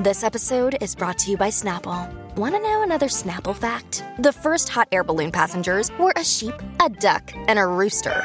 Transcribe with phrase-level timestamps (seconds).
[0.00, 2.12] This episode is brought to you by Snapple.
[2.34, 4.02] Want to know another Snapple fact?
[4.18, 6.52] The first hot air balloon passengers were a sheep,
[6.84, 8.20] a duck, and a rooster.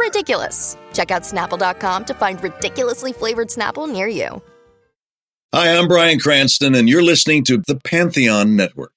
[0.00, 0.76] Ridiculous.
[0.94, 4.42] Check out snapple.com to find ridiculously flavored Snapple near you.
[5.54, 8.90] Hi, I'm Bryan Cranston, and you're listening to the Pantheon Network.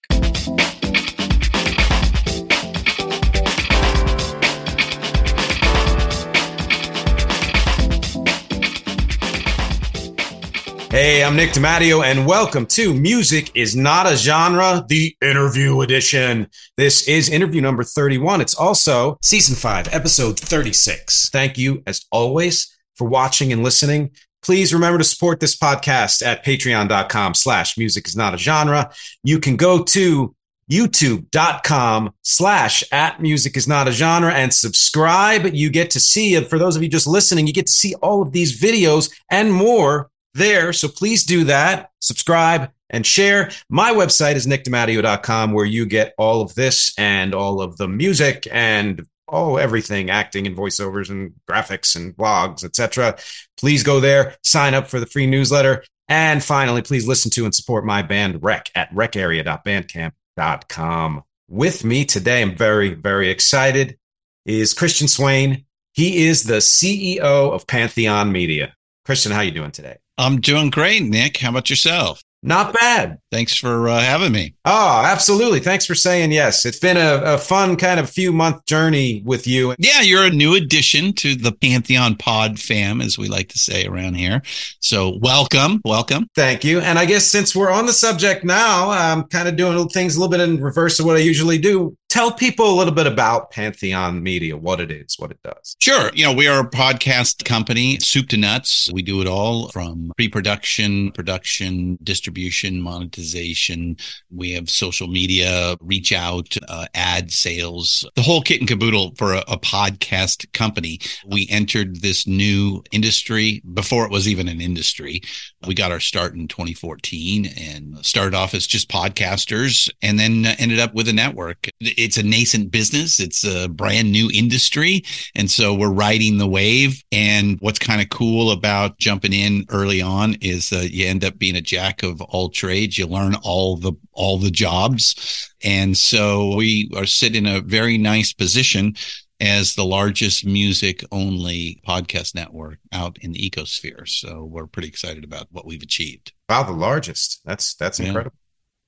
[10.98, 16.48] Hey, I'm Nick DiMatteo, and welcome to Music is Not a Genre, the interview edition.
[16.76, 18.42] This is interview number 31.
[18.42, 21.30] It's also season five, episode 36.
[21.30, 24.10] Thank you, as always, for watching and listening.
[24.42, 28.92] Please remember to support this podcast at patreon.com slash music is not a genre.
[29.24, 30.34] You can go to
[30.72, 35.54] youtube.com slash at music is not a genre and subscribe.
[35.54, 38.24] You get to see, for those of you just listening, you get to see all
[38.24, 40.74] of these videos and more there.
[40.74, 41.92] So please do that.
[42.00, 43.52] Subscribe and share.
[43.70, 48.48] My website is nickdimatteo.com where you get all of this and all of the music
[48.52, 53.18] and oh everything acting and voiceovers and graphics and blogs etc
[53.58, 57.54] please go there sign up for the free newsletter and finally please listen to and
[57.54, 63.98] support my band rec at recarea.bandcamp.com with me today i'm very very excited
[64.46, 68.74] is christian swain he is the ceo of pantheon media
[69.06, 71.38] christian how are you doing today I'm doing great, Nick.
[71.38, 72.22] How about yourself?
[72.44, 73.18] Not bad.
[73.32, 74.56] Thanks for uh, having me.
[74.64, 75.60] Oh, absolutely.
[75.60, 76.66] Thanks for saying yes.
[76.66, 79.76] It's been a, a, fun kind of few month journey with you.
[79.80, 83.86] Yeah, you're a new addition to the Pantheon Pod fam, as we like to say
[83.86, 84.44] around here.
[84.80, 86.28] So welcome, welcome.
[86.36, 86.80] Thank you.
[86.80, 90.20] And I guess since we're on the subject now, I'm kind of doing things a
[90.20, 93.52] little bit in reverse of what I usually do tell people a little bit about
[93.52, 95.76] Pantheon Media, what it is, what it does.
[95.80, 96.10] Sure.
[96.14, 98.90] You know, we are a podcast company, soup to nuts.
[98.92, 103.98] We do it all from pre production, production, distribution, monetization.
[104.30, 109.34] We have social media, reach out, uh, ad sales, the whole kit and caboodle for
[109.34, 111.00] a, a podcast company.
[111.26, 115.22] We entered this new industry before it was even an industry.
[115.68, 120.80] We got our start in 2014 and started off as just podcasters and then ended
[120.80, 123.20] up with a network it's a nascent business.
[123.20, 125.04] It's a brand new industry.
[125.36, 127.04] And so we're riding the wave.
[127.12, 131.38] And what's kind of cool about jumping in early on is uh, you end up
[131.38, 132.98] being a jack of all trades.
[132.98, 135.54] You learn all the, all the jobs.
[135.64, 138.96] And so we are sitting in a very nice position
[139.40, 144.08] as the largest music only podcast network out in the ecosphere.
[144.08, 146.34] So we're pretty excited about what we've achieved.
[146.50, 147.42] Wow, the largest.
[147.46, 148.08] That's that's yeah.
[148.08, 148.38] incredible.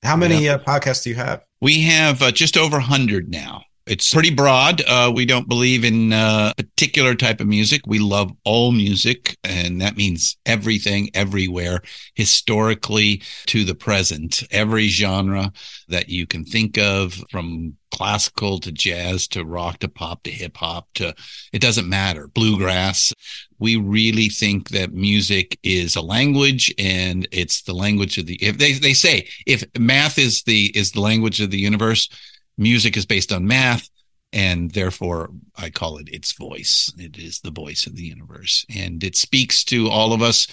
[0.04, 0.54] How many yeah.
[0.54, 1.44] uh, podcasts do you have?
[1.62, 3.64] We have uh, just over 100 now.
[3.90, 4.84] It's pretty broad.
[4.88, 7.82] Uh, we don't believe in a uh, particular type of music.
[7.88, 11.82] We love all music, and that means everything, everywhere,
[12.14, 14.44] historically to the present.
[14.52, 15.52] Every genre
[15.88, 20.58] that you can think of, from classical to jazz to rock to pop to hip
[20.58, 21.14] hop to
[21.52, 23.14] it doesn't matter bluegrass
[23.58, 28.58] we really think that music is a language and it's the language of the if
[28.58, 32.10] they, they say if math is the is the language of the universe
[32.60, 33.90] music is based on math
[34.32, 36.94] and therefore I call it its voice.
[36.98, 40.48] It is the voice of the universe, and it speaks to all of us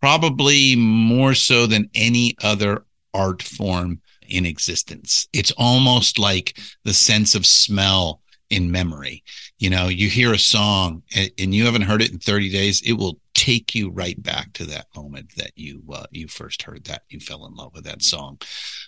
[0.00, 2.84] probably more so than any other
[3.14, 5.28] art form in existence.
[5.32, 9.24] It's almost like the sense of smell in memory.
[9.58, 12.92] You know, you hear a song and you haven't heard it in 30 days, it
[12.92, 17.02] will take you right back to that moment that you uh, you first heard that
[17.08, 18.38] you fell in love with that song.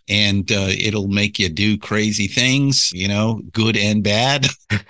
[0.08, 4.46] And uh, it'll make you do crazy things you know good and bad.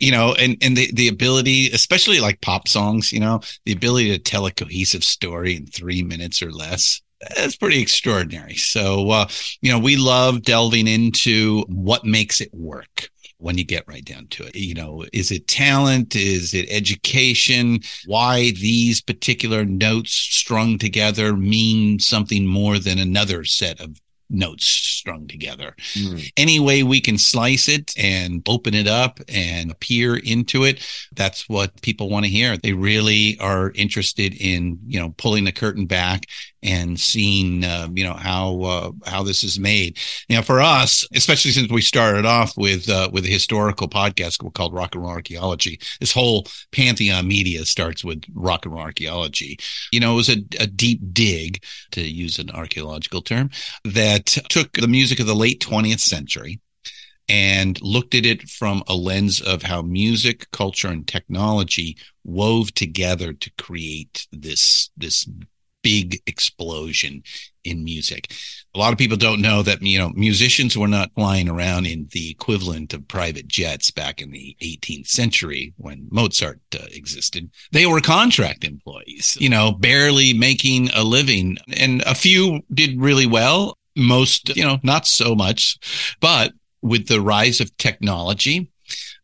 [0.00, 4.10] You know and and the, the ability especially like pop songs you know the ability
[4.10, 7.02] to tell a cohesive story in three minutes or less
[7.36, 8.54] that's pretty extraordinary.
[8.54, 9.28] So uh,
[9.60, 14.26] you know we love delving into what makes it work when you get right down
[14.28, 14.54] to it.
[14.54, 16.14] You know, is it talent?
[16.14, 17.80] Is it education?
[18.06, 23.98] Why these particular notes strung together mean something more than another set of
[24.30, 25.74] notes strung together.
[25.94, 26.30] Mm.
[26.36, 31.48] Any way we can slice it and open it up and peer into it, that's
[31.48, 32.56] what people want to hear.
[32.56, 36.26] They really are interested in, you know, pulling the curtain back
[36.62, 39.98] and seeing uh, you know how uh, how this is made.
[40.28, 44.74] Now, for us, especially since we started off with uh, with a historical podcast called
[44.74, 49.58] Rock and Roll Archaeology, this whole pantheon media starts with rock and roll archaeology.
[49.92, 51.62] You know, it was a, a deep dig
[51.92, 53.50] to use an archaeological term
[53.84, 56.60] that took the music of the late 20th century
[57.30, 63.32] and looked at it from a lens of how music, culture, and technology wove together
[63.32, 65.28] to create this this
[65.82, 67.22] big explosion
[67.64, 68.32] in music.
[68.74, 72.08] A lot of people don't know that, you know, musicians were not flying around in
[72.12, 77.50] the equivalent of private jets back in the 18th century when Mozart uh, existed.
[77.72, 81.58] They were contract employees, you know, barely making a living.
[81.76, 83.76] And a few did really well.
[83.96, 85.78] Most, you know, not so much.
[86.20, 88.70] But with the rise of technology,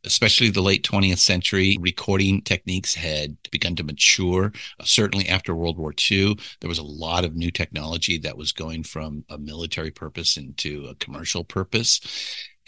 [0.07, 4.53] especially the late 20th century, recording techniques had begun to mature.
[4.83, 8.85] Certainly after World War II, there was a lot of new technology that was going
[8.85, 12.01] from a military purpose into a commercial purpose.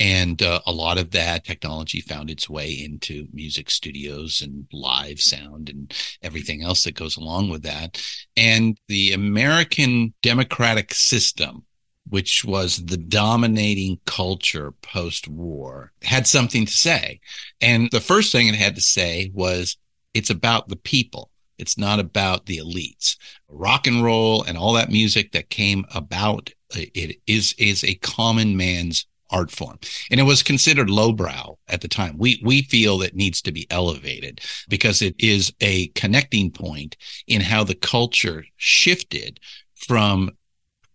[0.00, 5.20] And uh, a lot of that technology found its way into music studios and live
[5.20, 5.92] sound and
[6.22, 8.00] everything else that goes along with that.
[8.36, 11.64] And the American democratic system
[12.10, 17.20] which was the dominating culture post war, had something to say.
[17.60, 19.76] And the first thing it had to say was
[20.14, 21.30] it's about the people.
[21.58, 23.16] It's not about the elites.
[23.48, 27.94] Rock and roll and all that music that came about uh, it is is a
[27.96, 29.78] common man's art form.
[30.10, 32.16] And it was considered lowbrow at the time.
[32.18, 36.96] We we feel it needs to be elevated because it is a connecting point
[37.26, 39.40] in how the culture shifted
[39.74, 40.30] from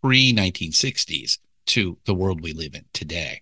[0.03, 3.41] pre 1960s to the world we live in today.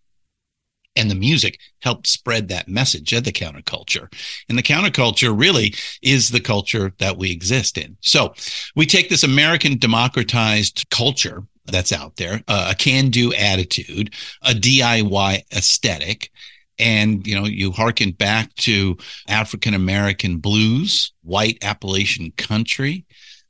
[0.96, 4.14] And the music helped spread that message of the counterculture.
[4.50, 7.98] And the counterculture really is the culture that we exist in.
[8.02, 8.34] So
[8.76, 14.52] we take this American democratized culture that's out there, uh, a can do attitude, a
[14.52, 16.30] DIY aesthetic.
[16.78, 18.98] And, you know, you harken back to
[19.28, 23.06] African American blues, white Appalachian country,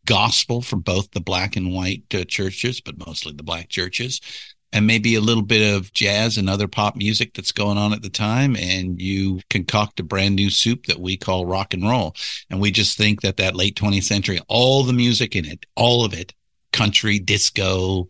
[0.06, 4.21] gospel from both the black and white uh, churches, but mostly the black churches,
[4.74, 8.01] and maybe a little bit of jazz and other pop music that's going on at
[8.01, 8.56] the time.
[8.56, 12.15] And you concoct a brand new soup that we call rock and roll.
[12.50, 16.06] And we just think that that late 20th century, all the music in it, all
[16.06, 16.33] of it,
[16.71, 18.07] country, disco,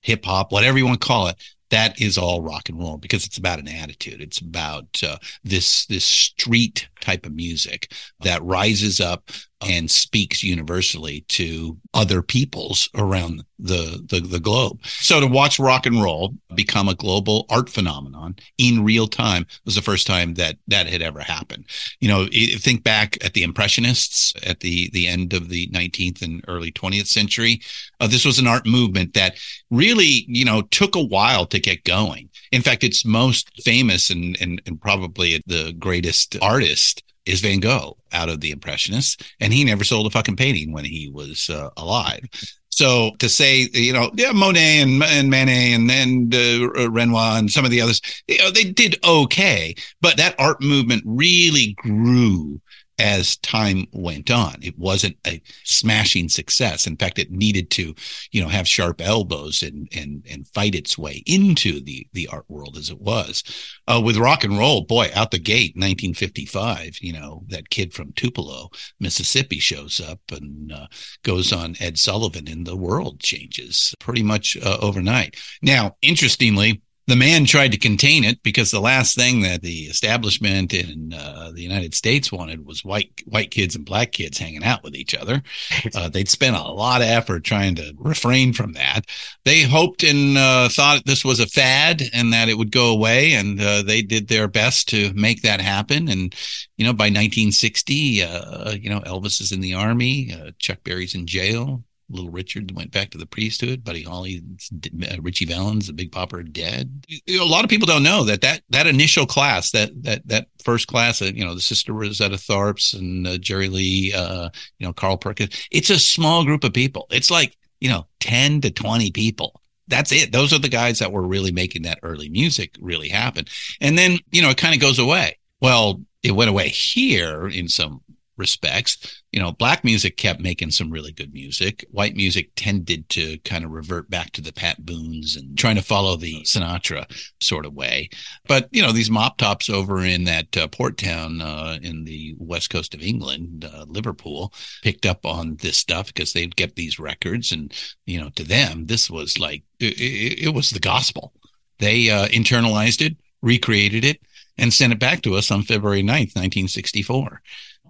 [0.00, 1.36] hip hop, whatever you want to call it,
[1.70, 4.20] that is all rock and roll because it's about an attitude.
[4.20, 9.30] It's about uh, this this street type of music that rises up
[9.62, 14.78] and speaks universally to other peoples around the, the, the globe.
[14.86, 19.74] So to watch rock and roll become a global art phenomenon in real time was
[19.74, 21.66] the first time that that had ever happened.
[22.00, 22.26] You know,
[22.58, 27.06] think back at the Impressionists at the the end of the 19th and early 20th
[27.06, 27.60] century.
[28.00, 29.36] Uh, this was an art movement that
[29.70, 32.30] really, you know, took a while to get going.
[32.52, 37.96] In fact, its most famous and, and, and probably the greatest artist is Van Gogh
[38.12, 41.70] out of the Impressionists, and he never sold a fucking painting when he was uh,
[41.76, 42.24] alive.
[42.70, 47.50] So to say, you know, yeah, Monet and, and Manet and and uh, Renoir and
[47.50, 52.60] some of the others, you know, they did okay, but that art movement really grew
[53.00, 54.56] as time went on.
[54.62, 56.86] It wasn't a smashing success.
[56.86, 57.94] In fact, it needed to,
[58.30, 62.44] you know, have sharp elbows and and and fight its way into the the art
[62.48, 63.42] world as it was.
[63.88, 68.12] Uh, with rock and roll, boy, out the gate, 1955, you know, that kid from
[68.12, 68.68] Tupelo,
[69.00, 70.86] Mississippi, shows up and uh,
[71.22, 75.36] goes on Ed Sullivan, and the world changes pretty much uh, overnight.
[75.62, 80.72] Now, interestingly the man tried to contain it because the last thing that the establishment
[80.72, 84.82] in uh, the United States wanted was white white kids and black kids hanging out
[84.82, 85.42] with each other.
[85.92, 89.06] Uh, they'd spent a lot of effort trying to refrain from that.
[89.44, 93.32] They hoped and uh, thought this was a fad and that it would go away,
[93.34, 96.08] and uh, they did their best to make that happen.
[96.08, 96.34] And
[96.76, 101.14] you know, by 1960, uh, you know, Elvis is in the army, uh, Chuck Berry's
[101.14, 103.84] in jail, Little Richard went back to the priesthood.
[103.84, 104.42] Buddy Holly,
[104.74, 107.06] uh, Ritchie Valens, the Big Bopper, dead.
[107.28, 110.88] A lot of people don't know that that that initial class, that that that first
[110.88, 114.92] class, uh, you know, the sister Rosetta Tharpes and uh, Jerry Lee, uh, you know,
[114.92, 115.66] Carl Perkins.
[115.70, 117.06] It's a small group of people.
[117.10, 119.60] It's like you know, ten to twenty people.
[119.88, 120.32] That's it.
[120.32, 123.46] Those are the guys that were really making that early music really happen.
[123.80, 125.38] And then you know, it kind of goes away.
[125.60, 128.02] Well, it went away here in some
[128.40, 129.22] respects.
[129.30, 131.84] You know, black music kept making some really good music.
[131.92, 135.82] White music tended to kind of revert back to the Pat Boones and trying to
[135.82, 137.06] follow the Sinatra
[137.40, 138.08] sort of way.
[138.48, 142.34] But, you know, these mop tops over in that uh, port town uh, in the
[142.38, 146.98] west coast of England, uh, Liverpool, picked up on this stuff because they'd get these
[146.98, 147.52] records.
[147.52, 147.72] And,
[148.06, 151.32] you know, to them, this was like, it, it was the gospel.
[151.78, 154.20] They uh, internalized it, recreated it,
[154.58, 157.42] and sent it back to us on February 9th, 1964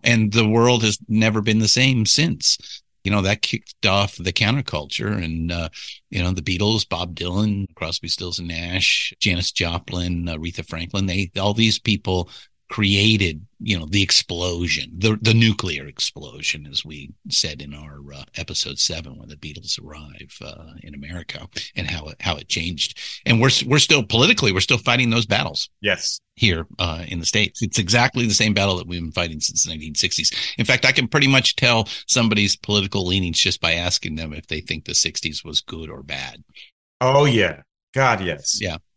[0.04, 2.83] and the world has never been the same since.
[3.04, 5.71] You know that kicked off the counterculture and uh,
[6.11, 11.30] you know the beatles bob dylan crosby stills and nash janis joplin aretha franklin they
[11.40, 12.28] all these people
[12.71, 18.23] created you know the explosion the the nuclear explosion as we said in our uh,
[18.37, 22.97] episode 7 when the Beatles arrive uh, in America and how it how it changed.
[23.27, 25.69] And we're we're still politically we're still fighting those battles.
[25.81, 26.21] Yes.
[26.37, 27.61] Here uh, in the states.
[27.61, 30.93] It's exactly the same battle that we've been fighting since the 1960s in fact I
[30.93, 34.93] can pretty much tell somebody's political leanings just by asking them if they think the
[34.93, 36.43] 60s was good or bad.
[37.00, 37.62] Oh yeah.
[37.93, 38.61] God yes.
[38.62, 38.77] Yeah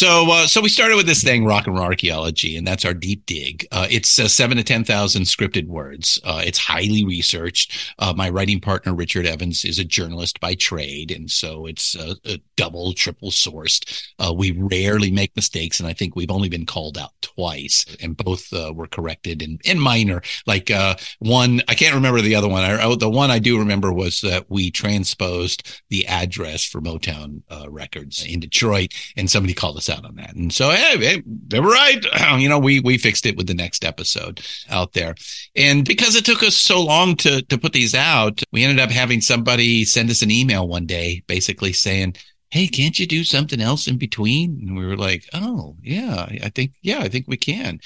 [0.00, 2.94] So, uh, so we started with this thing, rock and roll archaeology, and that's our
[2.94, 3.66] deep dig.
[3.70, 6.18] Uh, it's uh, seven to ten thousand scripted words.
[6.24, 7.92] Uh, it's highly researched.
[7.98, 12.14] Uh, my writing partner Richard Evans is a journalist by trade, and so it's uh,
[12.56, 14.02] double, triple sourced.
[14.34, 18.50] we rarely make mistakes, and I think we've only been called out twice, and both
[18.72, 20.22] were corrected in, in minor.
[20.46, 20.70] Like
[21.18, 22.64] one, I can't remember the other one.
[22.64, 28.24] I, the one I do remember was that we transposed the address for Motown Records
[28.24, 30.34] in Detroit, and somebody called us out on that.
[30.34, 32.04] And so, hey, hey, they were right.
[32.40, 35.14] You know, we we fixed it with the next episode out there.
[35.56, 38.90] And because it took us so long to to put these out, we ended up
[38.90, 42.16] having somebody send us an email one day, basically saying,
[42.50, 46.50] "Hey, can't you do something else in between?" And we were like, "Oh, yeah, I
[46.50, 47.80] think, yeah, I think we can."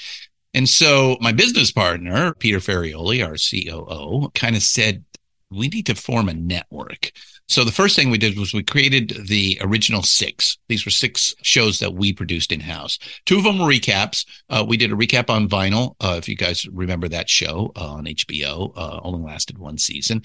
[0.53, 5.03] And so my business partner, Peter Ferrioli, our COO, kind of said,
[5.51, 7.11] we need to form a network.
[7.47, 10.57] So the first thing we did was we created the original six.
[10.67, 12.97] These were six shows that we produced in house.
[13.25, 14.25] Two of them were recaps.
[14.49, 15.95] Uh, we did a recap on vinyl.
[16.01, 20.23] Uh, if you guys remember that show uh, on HBO, uh, only lasted one season.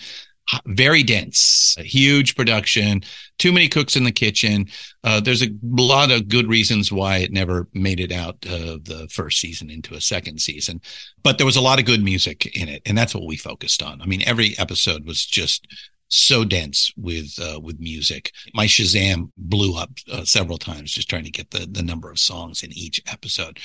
[0.67, 3.03] Very dense, huge production,
[3.39, 4.67] too many cooks in the kitchen.
[5.05, 9.07] Uh, there's a lot of good reasons why it never made it out of the
[9.13, 10.81] first season into a second season,
[11.23, 13.81] but there was a lot of good music in it, and that's what we focused
[13.81, 14.03] on.
[14.03, 15.69] I mean, every episode was just
[16.11, 18.33] so dense with uh, with music.
[18.53, 22.19] My Shazam blew up uh, several times just trying to get the the number of
[22.19, 23.59] songs in each episode.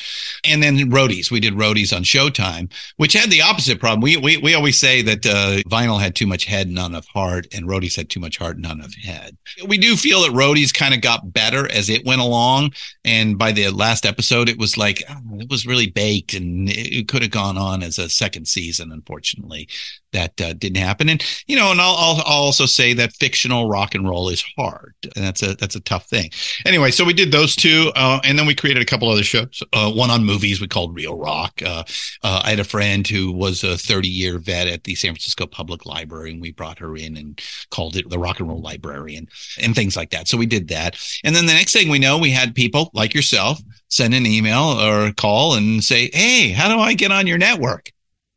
[0.43, 4.01] And then roadies, we did roadies on Showtime, which had the opposite problem.
[4.01, 7.47] We we we always say that uh, vinyl had too much head, not enough heart,
[7.51, 9.35] and roadies had too much heart, not enough head.
[9.67, 12.73] We do feel that roadies kind of got better as it went along,
[13.03, 17.07] and by the last episode, it was like oh, it was really baked, and it
[17.07, 18.91] could have gone on as a second season.
[18.91, 19.67] Unfortunately,
[20.15, 21.09] that uh, didn't happen.
[21.09, 24.93] And you know, and I'll, I'll, also say that fictional rock and roll is hard,
[25.15, 26.29] and that's a that's a tough thing.
[26.65, 29.61] Anyway, so we did those two, uh, and then we created a couple other shows.
[29.73, 31.61] Uh, one on movies we called Real Rock.
[31.63, 31.83] Uh,
[32.23, 35.45] uh, I had a friend who was a 30 year vet at the San Francisco
[35.45, 39.27] Public Library, and we brought her in and called it the Rock and Roll Librarian,
[39.61, 40.27] and things like that.
[40.27, 43.13] So we did that, and then the next thing we know, we had people like
[43.13, 47.37] yourself send an email or call and say, "Hey, how do I get on your
[47.37, 47.91] network?"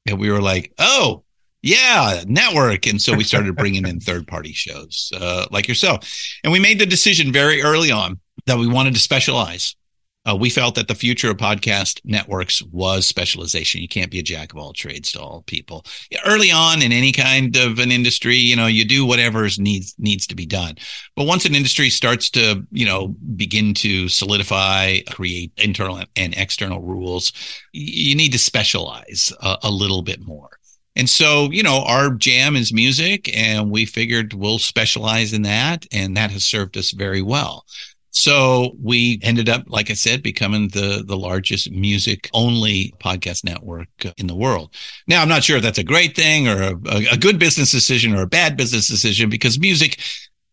[0.06, 1.24] And we were like, "Oh."
[1.68, 6.10] Yeah network and so we started bringing in third party shows uh, like yourself
[6.44, 9.76] and we made the decision very early on that we wanted to specialize
[10.28, 13.80] uh, we felt that the future of podcast networks was specialization.
[13.80, 15.84] You can't be a jack of all trades to all people.
[16.26, 20.26] Early on in any kind of an industry, you know, you do whatever needs needs
[20.26, 20.74] to be done.
[21.16, 26.82] But once an industry starts to, you know, begin to solidify, create internal and external
[26.82, 27.32] rules,
[27.72, 30.57] you need to specialize a, a little bit more.
[30.98, 35.86] And so, you know, our jam is music and we figured we'll specialize in that.
[35.92, 37.64] And that has served us very well.
[38.10, 43.88] So we ended up, like I said, becoming the, the largest music only podcast network
[44.16, 44.74] in the world.
[45.06, 48.14] Now, I'm not sure if that's a great thing or a, a good business decision
[48.16, 50.00] or a bad business decision because music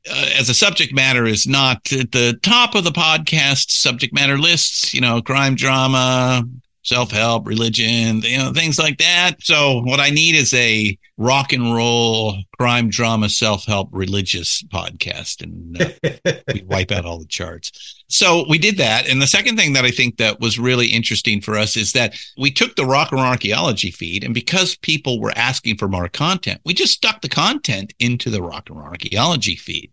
[0.07, 4.37] uh, as a subject matter is not at the top of the podcast subject matter
[4.37, 6.43] lists, you know, crime drama,
[6.85, 9.35] self help, religion, you know, things like that.
[9.41, 15.41] So what I need is a rock and roll crime drama self help religious podcast,
[15.43, 18.03] and uh, we wipe out all the charts.
[18.07, 19.09] So we did that.
[19.09, 22.15] And the second thing that I think that was really interesting for us is that
[22.37, 26.61] we took the rock and archaeology feed, and because people were asking for more content,
[26.65, 29.91] we just stuck the content into the rock and archaeology feed.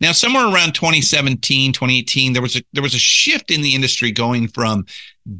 [0.00, 4.12] Now, somewhere around 2017, 2018, there was a there was a shift in the industry
[4.12, 4.84] going from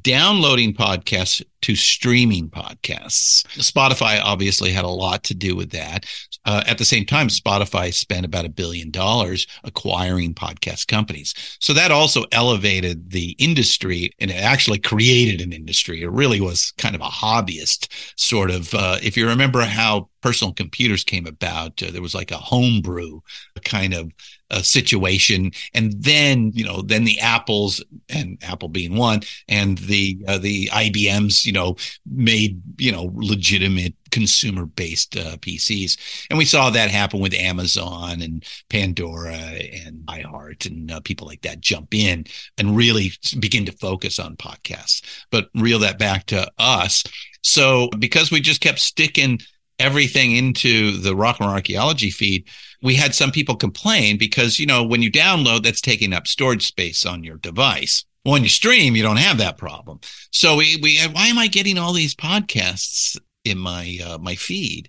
[0.01, 3.43] downloading podcasts to streaming podcasts.
[3.57, 6.05] Spotify obviously had a lot to do with that.
[6.45, 11.33] Uh, at the same time, Spotify spent about a billion dollars acquiring podcast companies.
[11.61, 16.03] So that also elevated the industry and it actually created an industry.
[16.03, 20.55] It really was kind of a hobbyist sort of, uh, if you remember how personal
[20.55, 21.83] computers came about.
[21.83, 23.21] Uh, there was like a homebrew
[23.63, 24.11] kind of
[24.51, 30.19] uh, situation, and then you know, then the Apples and Apple being one, and the
[30.27, 31.77] uh, the IBMs, you know,
[32.11, 35.99] made you know legitimate consumer based uh, PCs,
[36.31, 41.43] and we saw that happen with Amazon and Pandora and iHeart and uh, people like
[41.43, 42.25] that jump in
[42.57, 45.03] and really begin to focus on podcasts.
[45.31, 47.05] But reel that back to us.
[47.43, 49.39] So because we just kept sticking
[49.79, 52.49] everything into the rock and archaeology feed,
[52.83, 56.67] we had some people complain because, you know, when you download, that's taking up storage
[56.67, 58.05] space on your device.
[58.23, 60.01] When you stream, you don't have that problem.
[60.31, 64.89] So we, we why am I getting all these podcasts in my uh, my feed?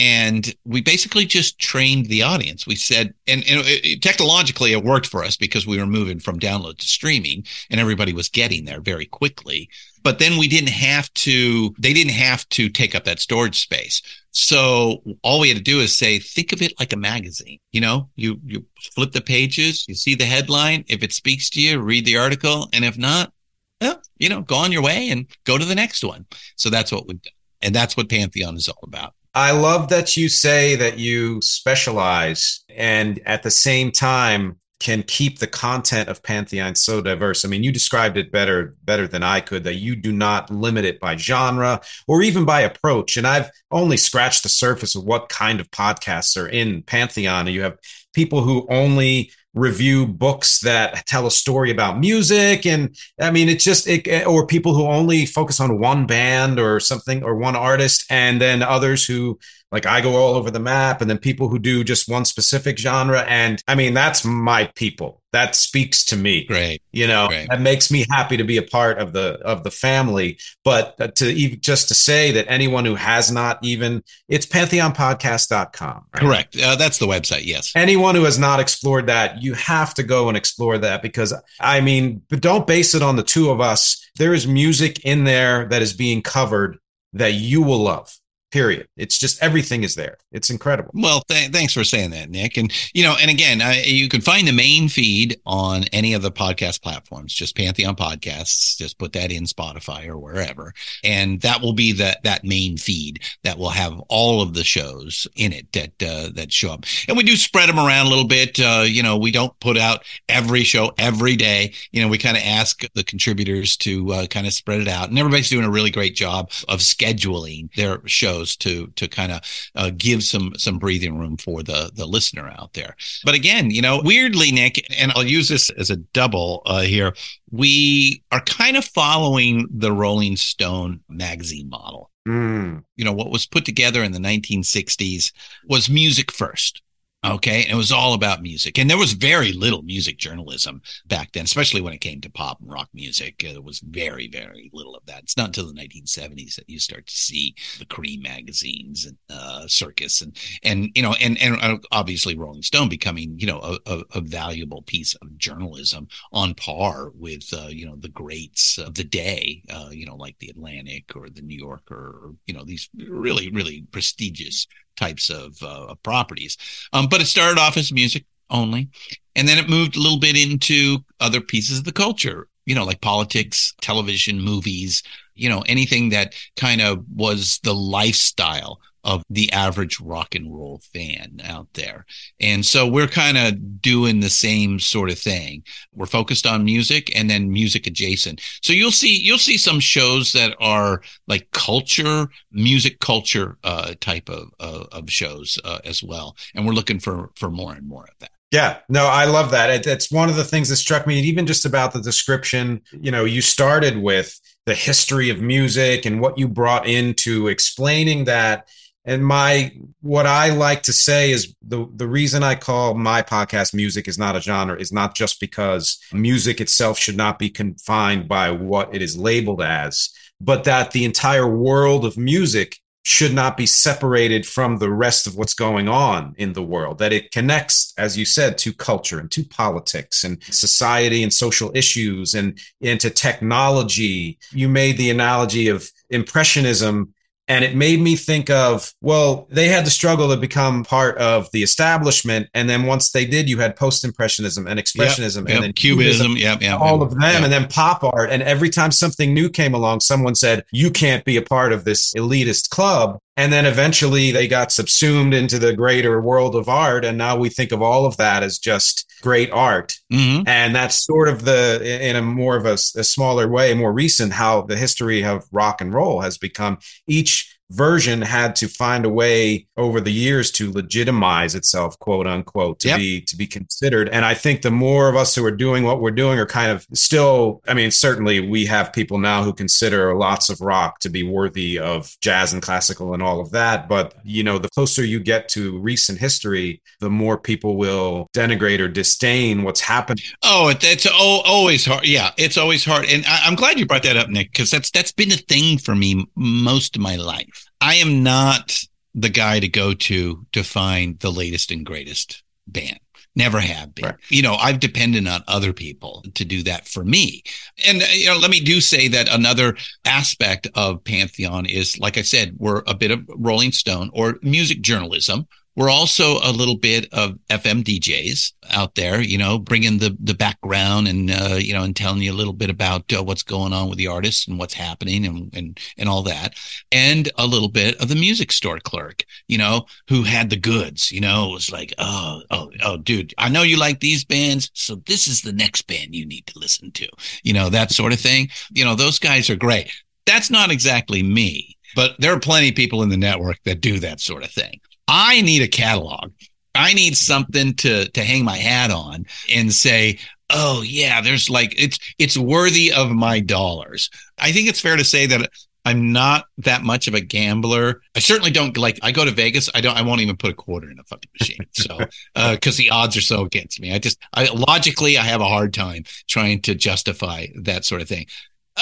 [0.00, 2.66] And we basically just trained the audience.
[2.66, 6.40] We said, and, and it, technologically, it worked for us because we were moving from
[6.40, 9.68] download to streaming, and everybody was getting there very quickly.
[10.02, 14.00] But then we didn't have to; they didn't have to take up that storage space.
[14.30, 17.58] So all we had to do is say, think of it like a magazine.
[17.70, 20.82] You know, you you flip the pages, you see the headline.
[20.88, 23.34] If it speaks to you, read the article, and if not,
[23.82, 26.24] well, you know, go on your way and go to the next one.
[26.56, 27.20] So that's what done,
[27.60, 29.12] and that's what Pantheon is all about.
[29.34, 35.38] I love that you say that you specialize and at the same time can keep
[35.38, 37.44] the content of Pantheon so diverse.
[37.44, 40.86] I mean, you described it better better than I could that you do not limit
[40.86, 43.16] it by genre or even by approach.
[43.16, 47.46] And I've only scratched the surface of what kind of podcasts are in Pantheon.
[47.46, 47.78] You have
[48.14, 52.66] people who only review books that tell a story about music.
[52.66, 56.60] And i mean it's just it, eh, or people who only focus on one band
[56.60, 59.38] or something or one artist and then others who
[59.72, 62.76] like I go all over the map, and then people who do just one specific
[62.78, 63.22] genre.
[63.22, 65.22] And I mean, that's my people.
[65.32, 66.44] That speaks to me.
[66.44, 66.82] Great.
[66.90, 67.48] You know, Great.
[67.48, 70.38] that makes me happy to be a part of the of the family.
[70.64, 76.06] But uh, to even just to say that anyone who has not even it's pantheonpodcast.com.
[76.14, 76.20] Right?
[76.20, 76.60] Correct.
[76.60, 77.44] Uh, that's the website.
[77.44, 77.72] Yes.
[77.76, 81.80] Anyone who has not explored that, you have to go and explore that because I
[81.80, 84.04] mean, but don't base it on the two of us.
[84.16, 86.78] There is music in there that is being covered
[87.12, 88.19] that you will love
[88.50, 88.88] period.
[88.96, 90.18] It's just everything is there.
[90.32, 90.90] It's incredible.
[90.94, 92.56] Well th- thanks for saying that nick.
[92.56, 96.22] And you know and again I, you can find the main feed on any of
[96.22, 100.72] the podcast platforms just pantheon podcasts just put that in spotify or wherever.
[101.04, 105.26] And that will be that that main feed that will have all of the shows
[105.36, 106.84] in it that uh, that show up.
[107.08, 108.58] And we do spread them around a little bit.
[108.58, 111.72] Uh, you know we don't put out every show every day.
[111.92, 115.08] You know we kind of ask the contributors to uh, kind of spread it out.
[115.08, 119.32] And everybody's doing a really great job of scheduling their shows shows to to kind
[119.32, 119.40] of
[119.74, 122.96] uh, give some some breathing room for the the listener out there.
[123.24, 127.14] But again, you know, weirdly, Nick, and I'll use this as a double uh, here.
[127.50, 132.10] We are kind of following the Rolling Stone magazine model.
[132.28, 132.84] Mm.
[132.96, 135.32] You know, what was put together in the 1960s
[135.66, 136.82] was music first.
[137.22, 137.64] Okay.
[137.64, 138.78] And it was all about music.
[138.78, 142.60] And there was very little music journalism back then, especially when it came to pop
[142.60, 143.44] and rock music.
[143.46, 145.24] Uh, there was very, very little of that.
[145.24, 149.66] It's not until the 1970s that you start to see the Creem magazines and uh,
[149.66, 153.78] Circus and, and, you know, and, and uh, obviously Rolling Stone becoming, you know, a,
[153.84, 158.94] a, a valuable piece of journalism on par with, uh, you know, the greats of
[158.94, 162.64] the day, uh, you know, like the Atlantic or the New Yorker, or, you know,
[162.64, 164.66] these really, really prestigious
[165.00, 166.56] types of uh, properties.
[166.92, 168.88] Um, but it started off as music only,
[169.34, 172.46] and then it moved a little bit into other pieces of the culture.
[172.66, 175.02] You know, like politics, television, movies,
[175.34, 180.80] you know, anything that kind of was the lifestyle of the average rock and roll
[180.92, 182.06] fan out there.
[182.40, 185.62] And so we're kind of doing the same sort of thing.
[185.94, 188.40] We're focused on music and then music adjacent.
[188.62, 194.28] So you'll see you'll see some shows that are like culture, music culture uh, type
[194.28, 196.36] of of shows uh, as well.
[196.54, 198.30] And we're looking for for more and more of that.
[198.50, 199.70] Yeah, no, I love that.
[199.70, 202.82] It, it's one of the things that struck me, even just about the description.
[202.90, 208.24] You know, you started with the history of music and what you brought into explaining
[208.24, 208.68] that.
[209.04, 213.72] And my what I like to say is the the reason I call my podcast
[213.74, 218.28] music is not a genre is not just because music itself should not be confined
[218.28, 220.10] by what it is labeled as,
[220.40, 225.34] but that the entire world of music should not be separated from the rest of
[225.34, 229.30] what's going on in the world that it connects as you said to culture and
[229.30, 234.38] to politics and society and social issues and into technology.
[234.52, 237.14] You made the analogy of impressionism
[237.50, 241.50] and it made me think of, well, they had to struggle to become part of
[241.50, 242.48] the establishment.
[242.54, 245.72] And then once they did, you had post impressionism and expressionism yep, yep, and then
[245.72, 247.20] cubism, yeah, yeah, all of them.
[247.24, 248.30] And then pop art.
[248.30, 251.84] And every time something new came along, someone said, you can't be a part of
[251.84, 253.18] this elitist club.
[253.40, 257.06] And then eventually they got subsumed into the greater world of art.
[257.06, 259.98] And now we think of all of that as just great art.
[260.12, 260.46] Mm-hmm.
[260.46, 264.34] And that's sort of the, in a more of a, a smaller way, more recent,
[264.34, 269.08] how the history of rock and roll has become each version had to find a
[269.08, 272.98] way over the years to legitimize itself quote unquote to yep.
[272.98, 274.08] be to be considered.
[274.08, 276.70] And i think the more of us who are doing what we're doing are kind
[276.70, 281.08] of still i mean certainly we have people now who consider lots of rock to
[281.08, 283.88] be worthy of jazz and classical and all of that.
[283.88, 288.80] But you know the closer you get to recent history the more people will denigrate
[288.80, 290.20] or disdain what's happened.
[290.42, 293.06] Oh it's always hard yeah it's always hard.
[293.06, 295.94] And i'm glad you brought that up nick because that's that's been a thing for
[295.94, 298.78] me most of my life I am not
[299.14, 303.00] the guy to go to to find the latest and greatest band.
[303.36, 304.06] Never have been.
[304.06, 304.16] Right.
[304.28, 307.44] You know, I've depended on other people to do that for me.
[307.86, 312.18] And, uh, you know, let me do say that another aspect of Pantheon is, like
[312.18, 316.76] I said, we're a bit of Rolling Stone or music journalism we're also a little
[316.76, 321.72] bit of FM DJs out there, you know, bringing the the background and uh, you
[321.72, 324.48] know and telling you a little bit about uh, what's going on with the artists
[324.48, 326.54] and what's happening and and and all that,
[326.90, 331.12] and a little bit of the music store clerk, you know, who had the goods,
[331.12, 334.70] you know, it was like, oh, oh, oh, dude, I know you like these bands,
[334.74, 337.08] so this is the next band you need to listen to,
[337.42, 338.48] you know, that sort of thing.
[338.72, 339.90] You know, those guys are great.
[340.26, 343.98] That's not exactly me, but there are plenty of people in the network that do
[344.00, 344.80] that sort of thing.
[345.10, 346.30] I need a catalog.
[346.74, 350.18] I need something to to hang my hat on and say,
[350.50, 355.04] "Oh yeah, there's like it's it's worthy of my dollars." I think it's fair to
[355.04, 355.50] say that
[355.84, 358.02] I'm not that much of a gambler.
[358.14, 359.00] I certainly don't like.
[359.02, 359.68] I go to Vegas.
[359.74, 359.96] I don't.
[359.96, 361.66] I won't even put a quarter in a fucking machine.
[361.72, 361.98] So,
[362.34, 365.48] because uh, the odds are so against me, I just I, logically I have a
[365.48, 368.26] hard time trying to justify that sort of thing.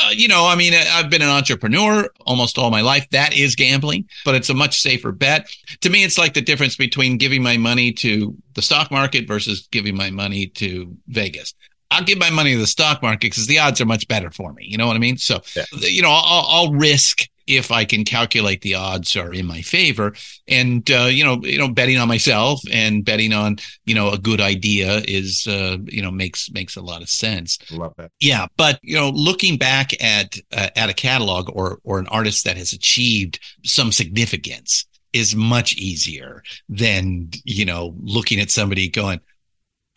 [0.05, 3.09] Uh, you know, I mean, I've been an entrepreneur almost all my life.
[3.11, 5.49] That is gambling, but it's a much safer bet.
[5.81, 9.67] To me, it's like the difference between giving my money to the stock market versus
[9.71, 11.55] giving my money to Vegas.
[11.91, 14.53] I'll give my money to the stock market because the odds are much better for
[14.53, 14.65] me.
[14.67, 15.17] You know what I mean?
[15.17, 15.65] So, yeah.
[15.81, 20.15] you know, I'll, I'll risk if I can calculate the odds are in my favor.
[20.47, 23.57] And uh, you know, you know, betting on myself and betting on
[23.87, 27.59] you know a good idea is uh, you know makes makes a lot of sense.
[27.73, 28.13] Love that.
[28.21, 32.45] Yeah, but you know, looking back at uh, at a catalog or or an artist
[32.45, 39.21] that has achieved some significance is much easier than you know looking at somebody going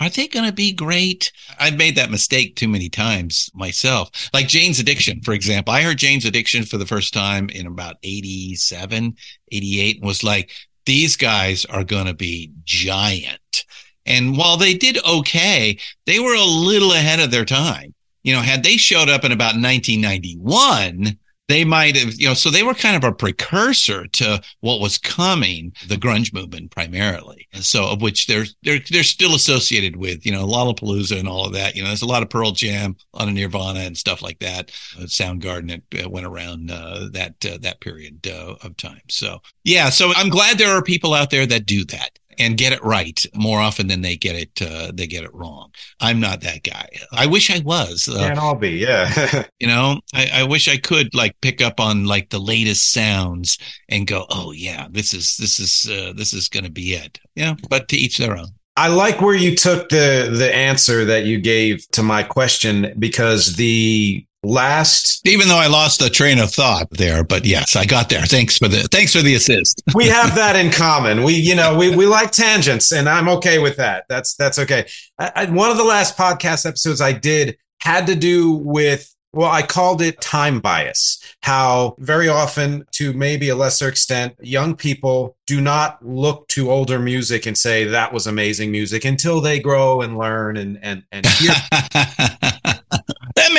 [0.02, 1.32] are they going to be great?
[1.60, 4.10] I've made that mistake too many times myself.
[4.34, 5.74] Like Jane's Addiction, for example.
[5.74, 9.16] I heard Jane's Addiction for the first time in about 87,
[9.52, 10.52] 88 and was like,
[10.86, 13.66] these guys are going to be giant.
[14.06, 17.94] And while they did okay, they were a little ahead of their time.
[18.24, 21.18] You know, had they showed up in about 1991,
[21.52, 24.98] they might have, you know, so they were kind of a precursor to what was
[24.98, 27.48] coming, the grunge movement primarily.
[27.54, 31.46] And so of which they're they're they're still associated with, you know, Lollapalooza and all
[31.46, 31.76] of that.
[31.76, 34.22] You know, there's a lot of Pearl Jam, on a lot of Nirvana and stuff
[34.22, 34.72] like that.
[34.98, 39.02] Uh, Soundgarden uh, went around uh, that uh, that period uh, of time.
[39.10, 42.74] So yeah, so I'm glad there are people out there that do that and get
[42.74, 45.72] it right more often than they get it uh, they get it wrong.
[46.00, 46.90] I'm not that guy.
[47.12, 48.10] I wish I was.
[48.10, 49.46] Uh, Can't all be, yeah.
[49.60, 53.58] you know, I, I, wish I could like pick up on like the latest sounds
[53.90, 57.20] and go, oh yeah, this is this is uh, this is going to be it.
[57.36, 58.48] Yeah, but to each their own.
[58.76, 63.56] I like where you took the the answer that you gave to my question because
[63.56, 68.10] the last even though I lost the train of thought there, but yes, I got
[68.10, 68.24] there.
[68.24, 69.82] Thanks for the thanks for the assist.
[69.96, 71.24] we have that in common.
[71.24, 74.06] We, you know, we we like tangents, and I'm okay with that.
[74.10, 74.88] That's that's okay.
[75.20, 79.50] I, I, one of the last podcast episodes I did had to do with well,
[79.50, 81.18] I called it time bias.
[81.42, 87.00] How very often, to maybe a lesser extent, young people do not look to older
[87.00, 91.26] music and say that was amazing music until they grow and learn and and and
[91.26, 91.54] hear.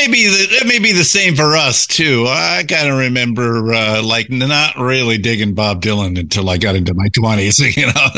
[0.06, 2.24] may be the, that may be the same for us too.
[2.26, 6.94] I kind of remember uh, like not really digging Bob Dylan until I got into
[6.94, 7.60] my twenties.
[7.72, 8.08] You know,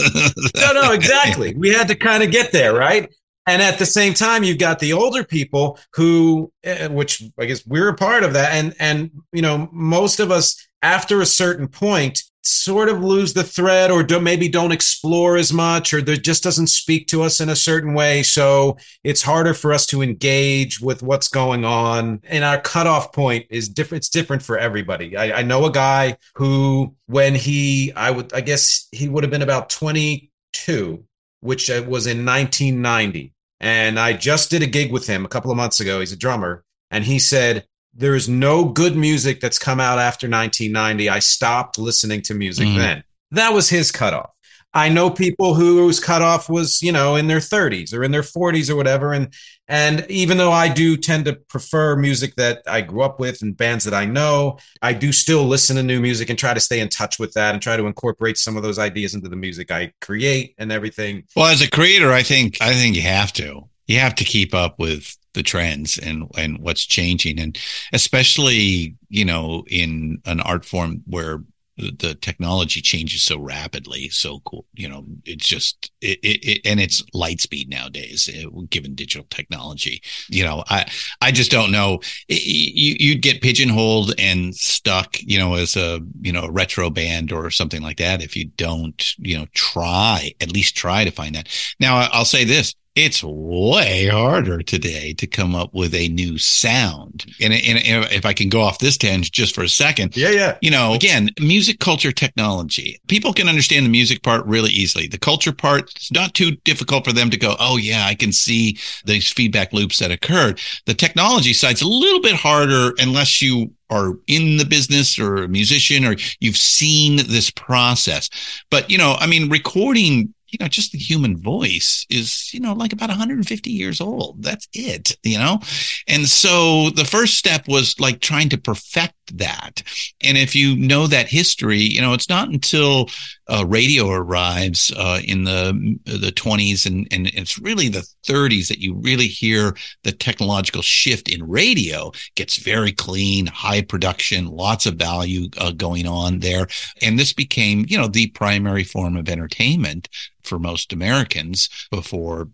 [0.56, 1.54] no, no, exactly.
[1.54, 3.12] We had to kind of get there, right?
[3.46, 7.64] And at the same time, you've got the older people who, eh, which I guess
[7.66, 8.52] we're a part of that.
[8.52, 13.42] And, and, you know, most of us after a certain point sort of lose the
[13.42, 17.40] thread or do, maybe don't explore as much or there just doesn't speak to us
[17.40, 18.22] in a certain way.
[18.22, 22.20] So it's harder for us to engage with what's going on.
[22.24, 24.00] And our cutoff point is different.
[24.00, 25.16] It's different for everybody.
[25.16, 29.30] I, I know a guy who, when he, I would, I guess he would have
[29.30, 31.04] been about 22,
[31.40, 35.50] which uh, was in 1990 and I just did a gig with him a couple
[35.50, 36.00] of months ago.
[36.00, 36.64] He's a drummer.
[36.90, 41.08] And he said, There is no good music that's come out after 1990.
[41.08, 42.76] I stopped listening to music mm.
[42.76, 43.04] then.
[43.30, 44.30] That was his cutoff.
[44.76, 48.68] I know people whose cutoff was, you know, in their 30s or in their 40s
[48.68, 49.12] or whatever.
[49.12, 49.32] And
[49.68, 53.56] and even though I do tend to prefer music that I grew up with and
[53.56, 56.80] bands that I know, I do still listen to new music and try to stay
[56.80, 59.70] in touch with that and try to incorporate some of those ideas into the music
[59.70, 61.22] I create and everything.
[61.36, 63.68] Well, as a creator, I think I think you have to.
[63.86, 67.38] You have to keep up with the trends and and what's changing.
[67.38, 67.58] And
[67.92, 71.40] especially, you know, in an art form where
[71.76, 77.02] the technology changes so rapidly so cool you know it's just it, it, and it's
[77.12, 80.00] light speed nowadays eh, given digital technology.
[80.28, 80.88] You know i
[81.20, 82.00] i just don't know.
[82.28, 87.32] You you'd get pigeonholed and stuck you know as a you know a retro band
[87.32, 91.34] or something like that if you don't you know try at least try to find
[91.34, 91.48] that.
[91.80, 97.26] Now i'll say this it's way harder today to come up with a new sound.
[97.40, 100.16] And, and, and, if I can go off this tangent just for a second.
[100.16, 100.56] Yeah, yeah.
[100.60, 103.00] You know, again, music culture technology.
[103.08, 105.08] People can understand the music part really easily.
[105.08, 108.32] The culture part, it's not too difficult for them to go, oh, yeah, I can
[108.32, 110.60] see these feedback loops that occurred.
[110.86, 115.48] The technology side's a little bit harder unless you are in the business or a
[115.48, 118.30] musician or you've seen this process.
[118.70, 122.74] But, you know, I mean, recording you know, just the human voice is, you know,
[122.74, 124.40] like about 150 years old.
[124.40, 125.58] That's it, you know?
[126.06, 129.82] And so the first step was like trying to perfect that.
[130.22, 133.08] And if you know that history, you know, it's not until
[133.48, 138.78] uh, radio arrives uh, in the the 20s and, and it's really the 30s that
[138.78, 144.94] you really hear the technological shift in radio gets very clean, high production, lots of
[144.94, 146.66] value uh, going on there.
[147.02, 150.08] And this became, you know, the primary form of entertainment
[150.42, 152.48] for most Americans before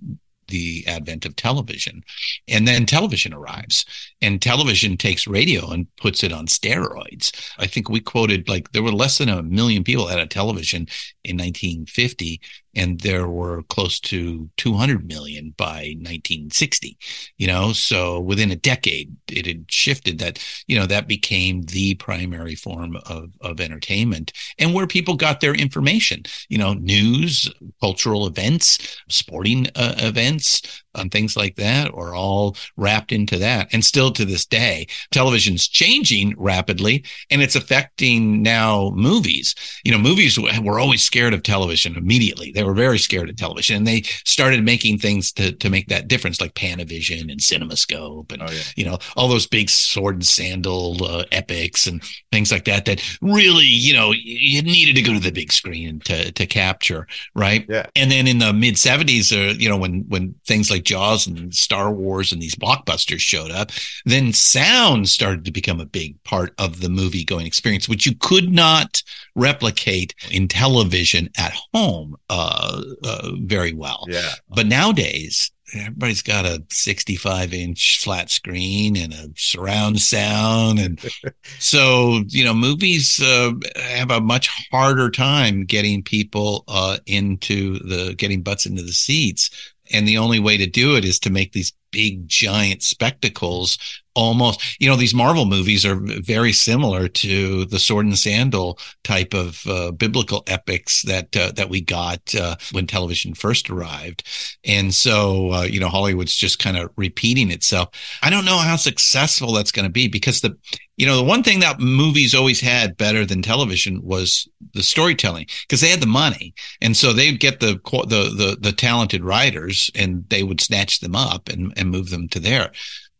[0.50, 2.04] the advent of television.
[2.48, 3.84] And then television arrives
[4.20, 7.32] and television takes radio and puts it on steroids.
[7.58, 10.86] I think we quoted like there were less than a million people had a television
[11.24, 12.40] in 1950
[12.74, 16.96] and there were close to 200 million by 1960
[17.36, 17.72] you know?
[17.72, 22.96] So within a decade it had shifted that you know that became the primary form
[23.06, 29.66] of, of entertainment and where people got their information you know news cultural events sporting
[29.74, 33.68] uh, events and things like that are all wrapped into that.
[33.72, 39.54] And still to this day, television's changing rapidly and it's affecting now movies.
[39.84, 42.52] You know, movies were always scared of television immediately.
[42.52, 46.08] They were very scared of television and they started making things to, to make that
[46.08, 48.62] difference, like Panavision and CinemaScope and, oh, yeah.
[48.76, 53.02] you know, all those big sword and sandal uh, epics and things like that, that
[53.20, 57.06] really, you know, you needed to go to the big screen to, to capture.
[57.34, 57.66] Right.
[57.68, 57.86] Yeah.
[57.96, 61.26] And then in the mid seventies, uh, you know, when, when things like like Jaws
[61.26, 63.70] and Star Wars and these blockbusters showed up,
[64.04, 68.14] then sound started to become a big part of the movie going experience, which you
[68.18, 69.02] could not
[69.34, 74.06] replicate in television at home uh, uh, very well.
[74.08, 74.30] Yeah.
[74.48, 81.00] But nowadays, everybody's got a 65 inch flat screen and a surround sound and
[81.60, 88.14] so you know movies uh, have a much harder time getting people uh, into the
[88.14, 91.52] getting butts into the seats And the only way to do it is to make
[91.52, 93.78] these big giant spectacles
[94.14, 99.34] almost you know these marvel movies are very similar to the sword and sandal type
[99.34, 104.24] of uh, biblical epics that uh, that we got uh, when television first arrived.
[104.64, 107.90] And so uh, you know hollywood's just kind of repeating itself.
[108.22, 110.56] I don't know how successful that's going to be because the
[111.00, 115.46] you know the one thing that movies always had better than television was the storytelling
[115.62, 116.52] because they had the money.
[116.82, 121.16] And so they'd get the the the, the talented writers and they would snatch them
[121.16, 122.70] up and, and move them to there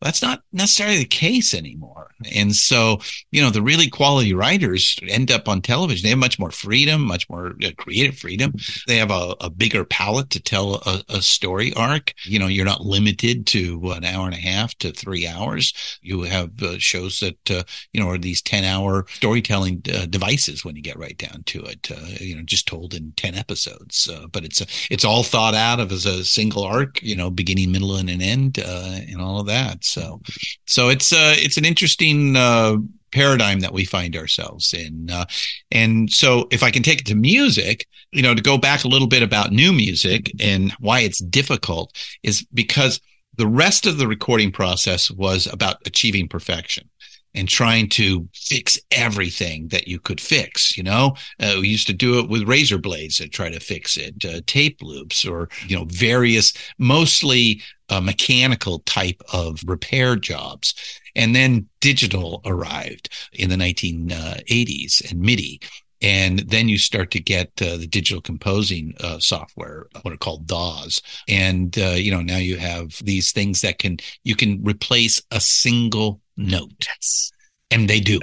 [0.00, 2.10] that's not necessarily the case anymore.
[2.34, 6.04] And so, you know, the really quality writers end up on television.
[6.04, 8.54] They have much more freedom, much more uh, creative freedom.
[8.86, 12.14] They have a, a bigger palette to tell a, a, story arc.
[12.24, 15.98] You know, you're not limited to an hour and a half to three hours.
[16.02, 20.64] You have uh, shows that, uh, you know, are these 10 hour storytelling uh, devices
[20.64, 24.08] when you get right down to it, uh, you know, just told in 10 episodes.
[24.08, 24.60] Uh, but it's,
[24.90, 28.22] it's all thought out of as a single arc, you know, beginning, middle, and an
[28.22, 29.84] end, and all of that.
[29.90, 30.20] So,
[30.66, 32.76] so it's uh, it's an interesting uh,
[33.12, 35.10] paradigm that we find ourselves in.
[35.10, 35.26] Uh,
[35.70, 38.88] and so, if I can take it to music, you know, to go back a
[38.88, 43.00] little bit about new music and why it's difficult is because
[43.36, 46.88] the rest of the recording process was about achieving perfection
[47.34, 50.76] and trying to fix everything that you could fix.
[50.76, 53.96] You know, uh, we used to do it with razor blades and try to fix
[53.96, 60.74] it, uh, tape loops, or you know, various mostly uh, mechanical type of repair jobs.
[61.16, 65.60] And then digital arrived in the 1980s and MIDI.
[66.02, 70.46] And then you start to get uh, the digital composing uh, software, what are called
[70.46, 71.02] DAWs.
[71.28, 75.40] And, uh, you know, now you have these things that can, you can replace a
[75.40, 76.72] single note.
[76.88, 77.32] Yes.
[77.70, 78.18] And they do.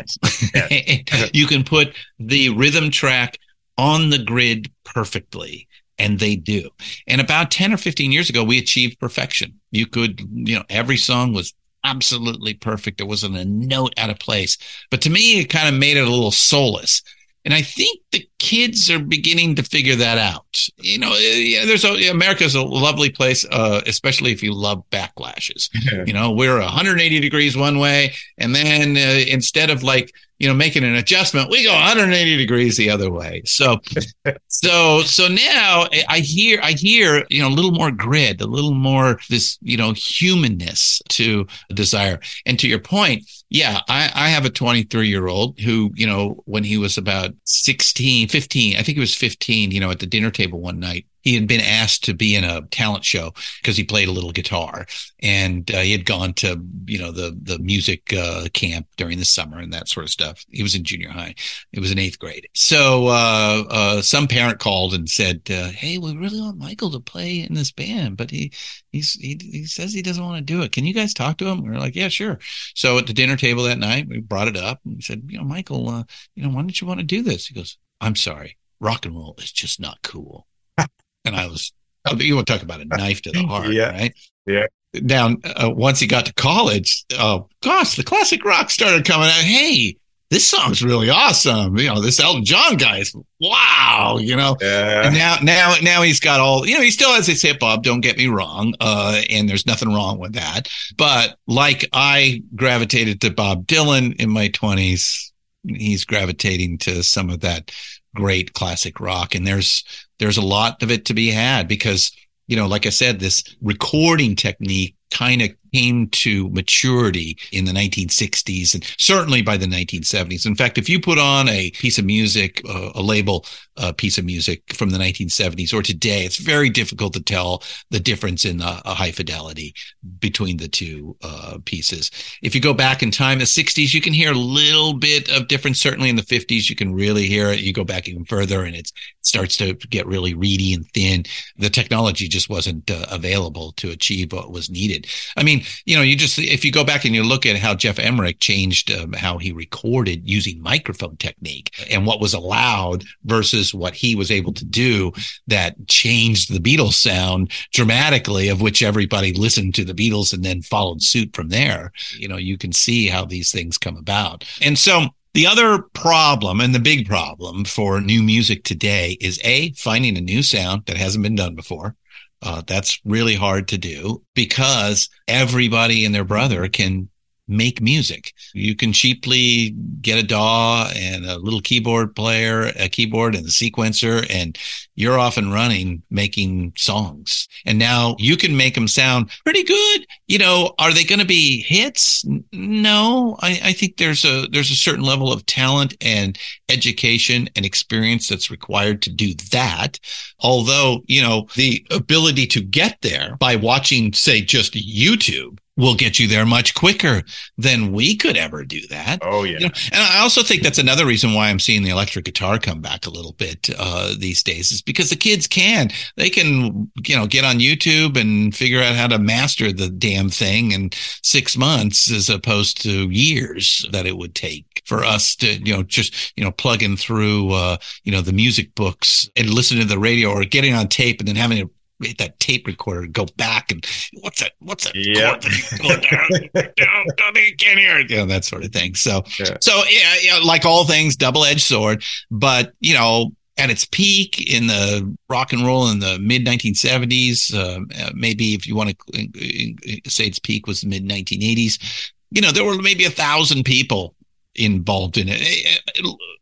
[0.53, 1.29] Yes.
[1.33, 3.37] you can put the rhythm track
[3.77, 5.67] on the grid perfectly
[5.99, 6.69] and they do.
[7.07, 9.59] And about 10 or 15 years ago, we achieved perfection.
[9.71, 12.97] You could, you know, every song was absolutely perfect.
[12.97, 14.57] There wasn't a note out of place.
[14.91, 17.01] But to me, it kind of made it a little soulless.
[17.45, 20.45] And I think the kids are beginning to figure that out.
[20.77, 25.69] You know, yeah, there's a, America's a lovely place, uh, especially if you love backlashes.
[26.07, 30.53] you know, we're 180 degrees one way, and then uh, instead of like you know,
[30.53, 33.41] making an adjustment, we go 180 degrees the other way.
[33.45, 33.79] So,
[34.47, 38.73] so, so now I hear, I hear, you know, a little more grid, a little
[38.73, 42.19] more this, you know, humanness to desire.
[42.45, 46.43] And to your point, yeah, I, I have a 23 year old who, you know,
[46.45, 50.05] when he was about 16, 15, I think it was 15, you know, at the
[50.05, 53.75] dinner table one night, he had been asked to be in a talent show because
[53.75, 54.85] he played a little guitar.
[55.19, 59.25] And uh, he had gone to you know the the music uh, camp during the
[59.25, 60.45] summer and that sort of stuff.
[60.49, 61.35] He was in junior high.
[61.73, 62.47] It was in eighth grade.
[62.53, 66.99] So uh, uh some parent called and said uh, hey we really want michael to
[67.01, 68.53] play in this band but he
[68.91, 70.71] he's he, he says he doesn't want to do it.
[70.71, 71.61] Can you guys talk to him?
[71.61, 72.39] We are like yeah sure.
[72.73, 75.43] So at the dinner table that night we brought it up and said you know
[75.43, 76.03] michael uh,
[76.35, 77.47] you know why don't you want to do this?
[77.47, 80.45] He goes i'm sorry rock and roll is just not cool
[81.27, 81.71] and I was,
[82.07, 83.91] oh, you want to talk about a knife to the heart, yeah.
[83.91, 84.13] right?
[84.45, 84.65] Yeah.
[84.93, 89.43] Now, uh, once he got to college, oh gosh, the classic rock started coming out.
[89.43, 89.97] Hey,
[90.29, 91.77] this song's really awesome.
[91.77, 94.17] You know, this Elton John guy is wow.
[94.19, 95.05] You know, yeah.
[95.05, 96.65] and now, now, now he's got all.
[96.65, 97.83] You know, he still has his hip hop.
[97.83, 98.73] Don't get me wrong.
[98.79, 100.67] Uh, and there's nothing wrong with that.
[100.95, 105.26] But like I gravitated to Bob Dylan in my twenties,
[105.67, 107.71] he's gravitating to some of that
[108.15, 109.35] great classic rock.
[109.35, 109.83] And there's
[110.19, 112.11] there's a lot of it to be had because
[112.47, 117.71] you know, like I said, this recording technique kind of came to maturity in the
[117.71, 120.45] 1960s and certainly by the 1970s.
[120.45, 123.45] In fact, if you put on a piece of music, uh, a label
[123.77, 127.99] uh, piece of music from the 1970s or today, it's very difficult to tell the
[127.99, 129.73] difference in the high fidelity
[130.19, 132.11] between the two uh, pieces.
[132.41, 135.47] If you go back in time, the 60s, you can hear a little bit of
[135.47, 135.79] difference.
[135.79, 137.59] Certainly in the 50s, you can really hear it.
[137.59, 138.91] You go back even further and it
[139.21, 141.25] starts to get really reedy and thin.
[141.57, 144.96] The technology just wasn't uh, available to achieve what was needed.
[145.35, 147.75] I mean, you know, you just if you go back and you look at how
[147.75, 153.73] Geoff Emerick changed um, how he recorded using microphone technique and what was allowed versus
[153.73, 155.11] what he was able to do,
[155.47, 160.61] that changed the Beatles sound dramatically, of which everybody listened to the Beatles and then
[160.61, 161.91] followed suit from there.
[162.17, 165.07] You know, you can see how these things come about, and so.
[165.33, 170.21] The other problem and the big problem for new music today is A, finding a
[170.21, 171.95] new sound that hasn't been done before.
[172.41, 177.09] Uh, that's really hard to do because everybody and their brother can
[177.47, 178.33] make music.
[178.53, 179.71] You can cheaply
[180.01, 184.57] get a DAW and a little keyboard player, a keyboard and a sequencer, and
[184.95, 187.47] you're off and running making songs.
[187.65, 190.07] And now you can make them sound pretty good.
[190.27, 192.25] You know, are they going to be hits?
[192.51, 196.37] No, I, I think there's a, there's a certain level of talent and
[196.69, 199.99] education and experience that's required to do that.
[200.39, 206.19] Although, you know, the ability to get there by watching, say, just YouTube will get
[206.19, 207.23] you there much quicker
[207.57, 209.19] than we could ever do that.
[209.21, 209.59] Oh yeah.
[209.59, 212.57] You know, and I also think that's another reason why I'm seeing the electric guitar
[212.59, 216.91] come back a little bit uh, these days is because the kids can they can
[217.05, 220.89] you know get on YouTube and figure out how to master the damn thing in
[221.23, 225.83] six months as opposed to years that it would take for us to you know
[225.83, 229.99] just you know plugging through uh, you know the music books and listening to the
[229.99, 231.69] radio or getting on tape and then having to
[232.17, 233.85] that tape recorder and go back and
[234.21, 234.53] what's that?
[234.59, 234.95] What's that?
[234.95, 235.41] Yep.
[237.57, 238.09] can't hear it.
[238.09, 238.95] You know, that sort of thing.
[238.95, 239.57] So, Yeah.
[239.61, 242.03] so yeah, yeah, like all things, double edged sword.
[242.29, 247.53] But you know, at its peak in the rock and roll in the mid 1970s,
[247.55, 252.41] um, uh, maybe if you want to say its peak was the mid 1980s, you
[252.41, 254.15] know, there were maybe a thousand people
[254.55, 255.81] involved in it.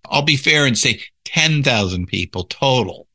[0.09, 3.07] I'll be fair and say 10,000 people total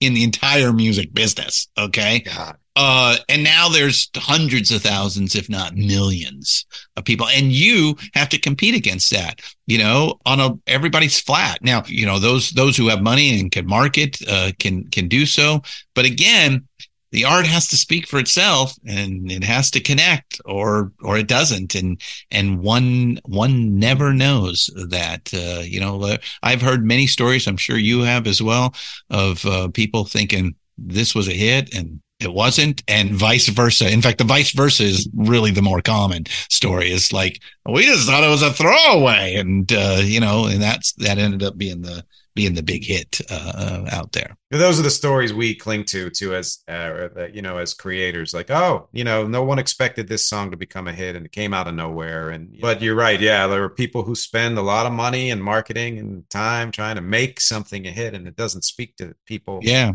[0.00, 1.68] in the entire music business.
[1.76, 2.20] Okay.
[2.20, 2.56] God.
[2.76, 6.64] Uh, and now there's hundreds of thousands, if not millions
[6.96, 7.26] of people.
[7.26, 11.58] And you have to compete against that, you know, on a, everybody's flat.
[11.60, 15.26] Now, you know, those, those who have money and can market, uh, can, can do
[15.26, 15.62] so.
[15.96, 16.68] But again,
[17.10, 21.28] the art has to speak for itself and it has to connect or, or it
[21.28, 21.74] doesn't.
[21.74, 22.00] And,
[22.30, 27.46] and one, one never knows that, uh, you know, I've heard many stories.
[27.46, 28.74] I'm sure you have as well
[29.10, 33.90] of, uh, people thinking this was a hit and it wasn't and vice versa.
[33.90, 38.08] In fact, the vice versa is really the more common story is like, we just
[38.08, 39.34] thought it was a throwaway.
[39.36, 42.04] And, uh, you know, and that's, that ended up being the,
[42.38, 44.36] being the big hit, uh, out there.
[44.52, 48.32] Those are the stories we cling to, to as uh, uh, you know, as creators.
[48.32, 51.32] Like, oh, you know, no one expected this song to become a hit, and it
[51.32, 52.30] came out of nowhere.
[52.30, 55.42] And but you're right, yeah, there are people who spend a lot of money and
[55.42, 59.58] marketing and time trying to make something a hit, and it doesn't speak to people.
[59.60, 59.94] Yeah.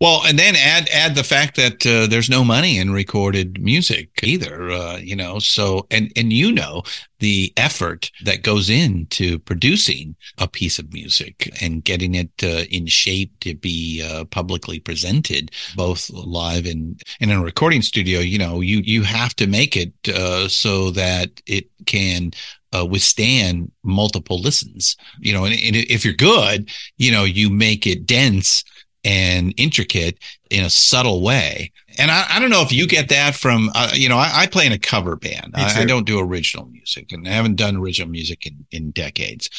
[0.00, 4.10] Well, and then add add the fact that uh, there's no money in recorded music
[4.24, 4.68] either.
[4.68, 6.82] Uh, you know, so and and you know
[7.20, 12.86] the effort that goes into producing a piece of music and getting it uh, in
[12.86, 18.20] shape to be uh, publicly presented, both live and, and in a recording studio.
[18.20, 22.32] You know, you you have to make it uh, so that it can
[22.74, 24.96] uh, withstand multiple listens.
[25.20, 28.64] You know, and, and if you're good, you know, you make it dense
[29.04, 30.18] and intricate
[30.50, 31.72] in a subtle way.
[31.98, 34.46] And I, I don't know if you get that from, uh, you know, I, I
[34.46, 35.52] play in a cover band.
[35.54, 39.50] I, I don't do original music and I haven't done original music in, in decades.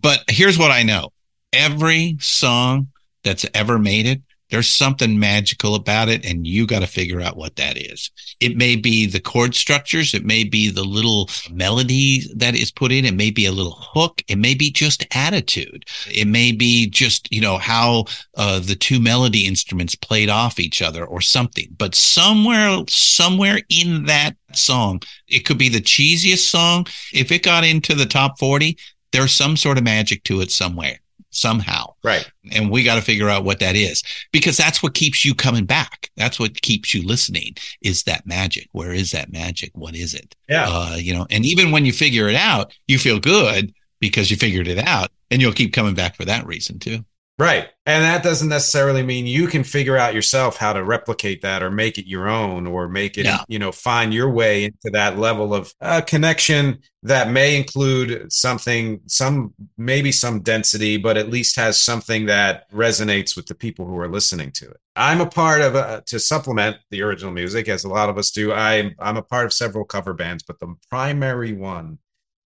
[0.00, 1.12] But here's what I know.
[1.52, 2.88] Every song
[3.22, 4.22] that's ever made it,
[4.54, 8.12] there's something magical about it, and you got to figure out what that is.
[8.38, 12.92] It may be the chord structures, it may be the little melody that is put
[12.92, 16.88] in, it may be a little hook, it may be just attitude, it may be
[16.88, 18.04] just you know how
[18.36, 21.66] uh, the two melody instruments played off each other or something.
[21.76, 26.86] But somewhere, somewhere in that song, it could be the cheesiest song.
[27.12, 28.78] If it got into the top forty,
[29.10, 31.00] there's some sort of magic to it somewhere,
[31.34, 31.94] somehow.
[32.02, 32.30] Right.
[32.52, 35.64] and we got to figure out what that is because that's what keeps you coming
[35.64, 36.10] back.
[36.16, 38.68] That's what keeps you listening is that magic.
[38.72, 39.70] Where is that magic?
[39.74, 40.34] What is it?
[40.48, 40.66] Yeah.
[40.68, 44.36] uh you know and even when you figure it out you feel good because you
[44.36, 47.04] figured it out and you'll keep coming back for that reason too
[47.36, 47.68] Right.
[47.84, 51.70] And that doesn't necessarily mean you can figure out yourself how to replicate that or
[51.70, 53.42] make it your own or make it, Yeah.
[53.48, 59.00] you know, find your way into that level of uh, connection that may include something,
[59.06, 63.98] some, maybe some density, but at least has something that resonates with the people who
[63.98, 64.76] are listening to it.
[64.94, 68.30] I'm a part of, uh, to supplement the original music, as a lot of us
[68.30, 68.52] do.
[68.52, 71.98] I, I'm a part of several cover bands, but the primary one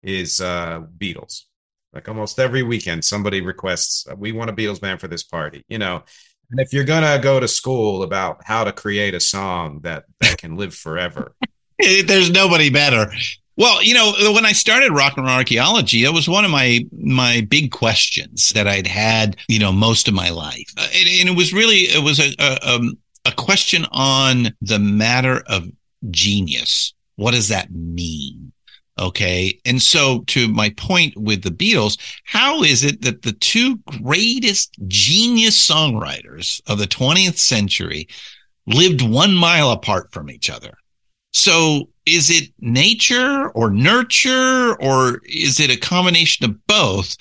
[0.03, 1.43] is uh, Beatles.
[1.99, 5.79] Like almost every weekend, somebody requests, we want a Beatles band for this party, you
[5.79, 6.05] know.
[6.49, 10.39] And if you're gonna go to school about how to create a song that that
[10.39, 11.35] can live forever,
[11.83, 13.11] Eh, there's nobody better.
[13.57, 16.87] Well you know when i started rock and roll archaeology that was one of my
[16.93, 20.73] my big questions that i'd had you know most of my life.
[20.77, 24.79] Uh, and, and it was really it was a a, um, a question on the
[24.79, 25.67] matter of
[26.11, 26.95] genius.
[27.17, 28.48] What does that mean
[28.99, 29.61] Okay.
[29.65, 34.77] And so to my point with the Beatles, how is it that the two greatest
[34.89, 38.09] genius songwriters of the 20th century
[38.67, 40.75] lived one mile apart from each other?
[41.33, 47.17] So is it nature or nurture or is it a combination of both?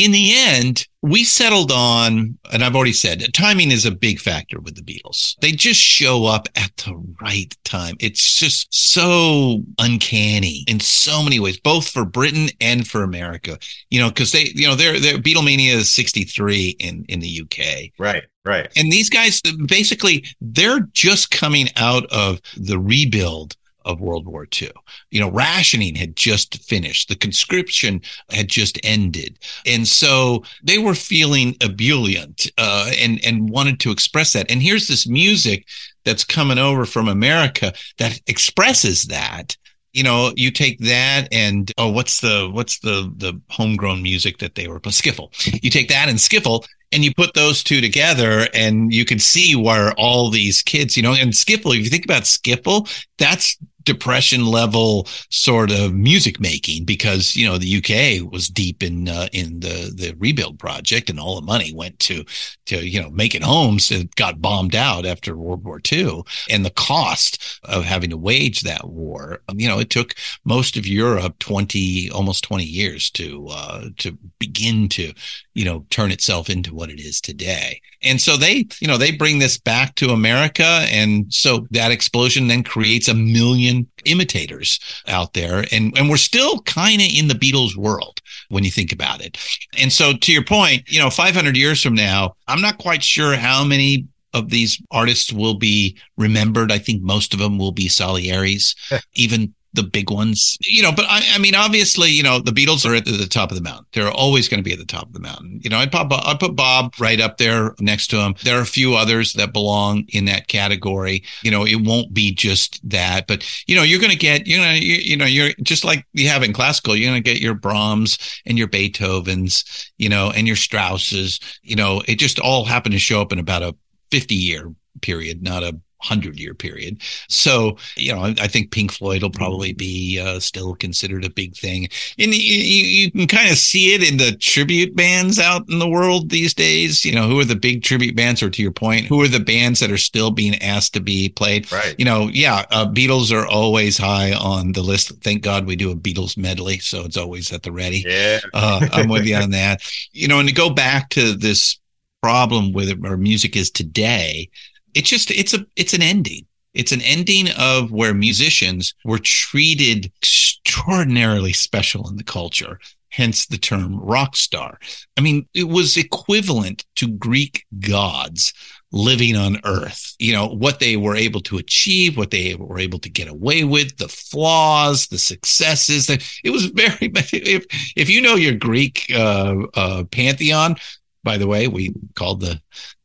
[0.00, 4.58] In the end, we settled on, and I've already said, timing is a big factor
[4.58, 5.38] with the Beatles.
[5.40, 7.96] They just show up at the right time.
[8.00, 13.58] It's just so uncanny in so many ways, both for Britain and for America.
[13.90, 17.92] You know, because they, you know, they're, they're Beatlemania is 63 in, in the UK.
[17.98, 18.24] Right.
[18.44, 18.72] Right.
[18.74, 23.54] And these guys, basically, they're just coming out of the rebuild
[23.84, 24.70] of World War II.
[25.10, 30.94] You know, rationing had just finished, the conscription had just ended, and so they were
[30.94, 34.50] feeling ebullient uh, and and wanted to express that.
[34.50, 35.66] And here's this music
[36.04, 39.56] that's coming over from America that expresses that
[39.92, 44.54] you know, you take that and oh, what's the what's the the homegrown music that
[44.54, 45.30] they were skiffle?
[45.62, 49.54] You take that and skiffle, and you put those two together, and you can see
[49.54, 51.76] where all these kids, you know, and skiffle.
[51.76, 52.88] If you think about skiffle,
[53.18, 59.08] that's depression level sort of music making because you know the UK was deep in
[59.08, 62.24] uh, in the the rebuild project and all the money went to
[62.66, 66.70] to you know making homes that got bombed out after World War II and the
[66.70, 70.14] cost of having to wage that war um, you know it took
[70.44, 75.12] most of Europe 20 almost 20 years to uh, to begin to
[75.60, 79.12] you know turn itself into what it is today and so they you know they
[79.12, 85.34] bring this back to America and so that explosion then creates a million imitators out
[85.34, 85.64] there.
[85.72, 89.38] And, and we're still kind of in the Beatles world when you think about it.
[89.78, 93.36] And so to your point, you know, 500 years from now, I'm not quite sure
[93.36, 96.70] how many of these artists will be remembered.
[96.70, 98.74] I think most of them will be Salieri's,
[99.14, 102.88] even the big ones, you know, but I, I, mean, obviously, you know, the Beatles
[102.88, 103.86] are at the, top of the mountain.
[103.92, 105.60] They're always going to be at the top of the mountain.
[105.62, 108.34] You know, I'd put, I'd put Bob right up there next to him.
[108.42, 111.22] There are a few others that belong in that category.
[111.42, 114.58] You know, it won't be just that, but you know, you're going to get, you
[114.58, 117.40] know, you, you know, you're just like you have in classical, you're going to get
[117.40, 122.64] your Brahms and your Beethovens, you know, and your Strausses, you know, it just all
[122.64, 123.76] happened to show up in about a
[124.10, 127.02] 50 year period, not a hundred year period.
[127.28, 131.56] So, you know, I think Pink Floyd will probably be uh, still considered a big
[131.56, 131.88] thing.
[132.18, 135.88] And you, you can kind of see it in the tribute bands out in the
[135.88, 137.04] world these days.
[137.04, 139.40] You know, who are the big tribute bands, or to your point, who are the
[139.40, 141.70] bands that are still being asked to be played?
[141.70, 141.94] Right.
[141.98, 145.12] You know, yeah, uh, Beatles are always high on the list.
[145.22, 148.04] Thank God we do a Beatles medley, so it's always at the ready.
[148.06, 149.82] Yeah, uh, I'm with you on that.
[150.12, 151.78] You know, and to go back to this
[152.22, 154.50] problem with our music is today
[154.94, 156.46] it's just it's a it's an ending.
[156.72, 162.78] It's an ending of where musicians were treated extraordinarily special in the culture
[163.10, 164.78] hence the term rock star.
[165.16, 168.52] I mean it was equivalent to greek gods
[168.92, 170.14] living on earth.
[170.18, 173.64] You know what they were able to achieve what they were able to get away
[173.64, 176.08] with the flaws the successes.
[176.44, 176.96] It was very
[177.32, 177.66] if
[177.96, 180.76] if you know your greek uh, uh, pantheon
[181.22, 182.60] by the way we called the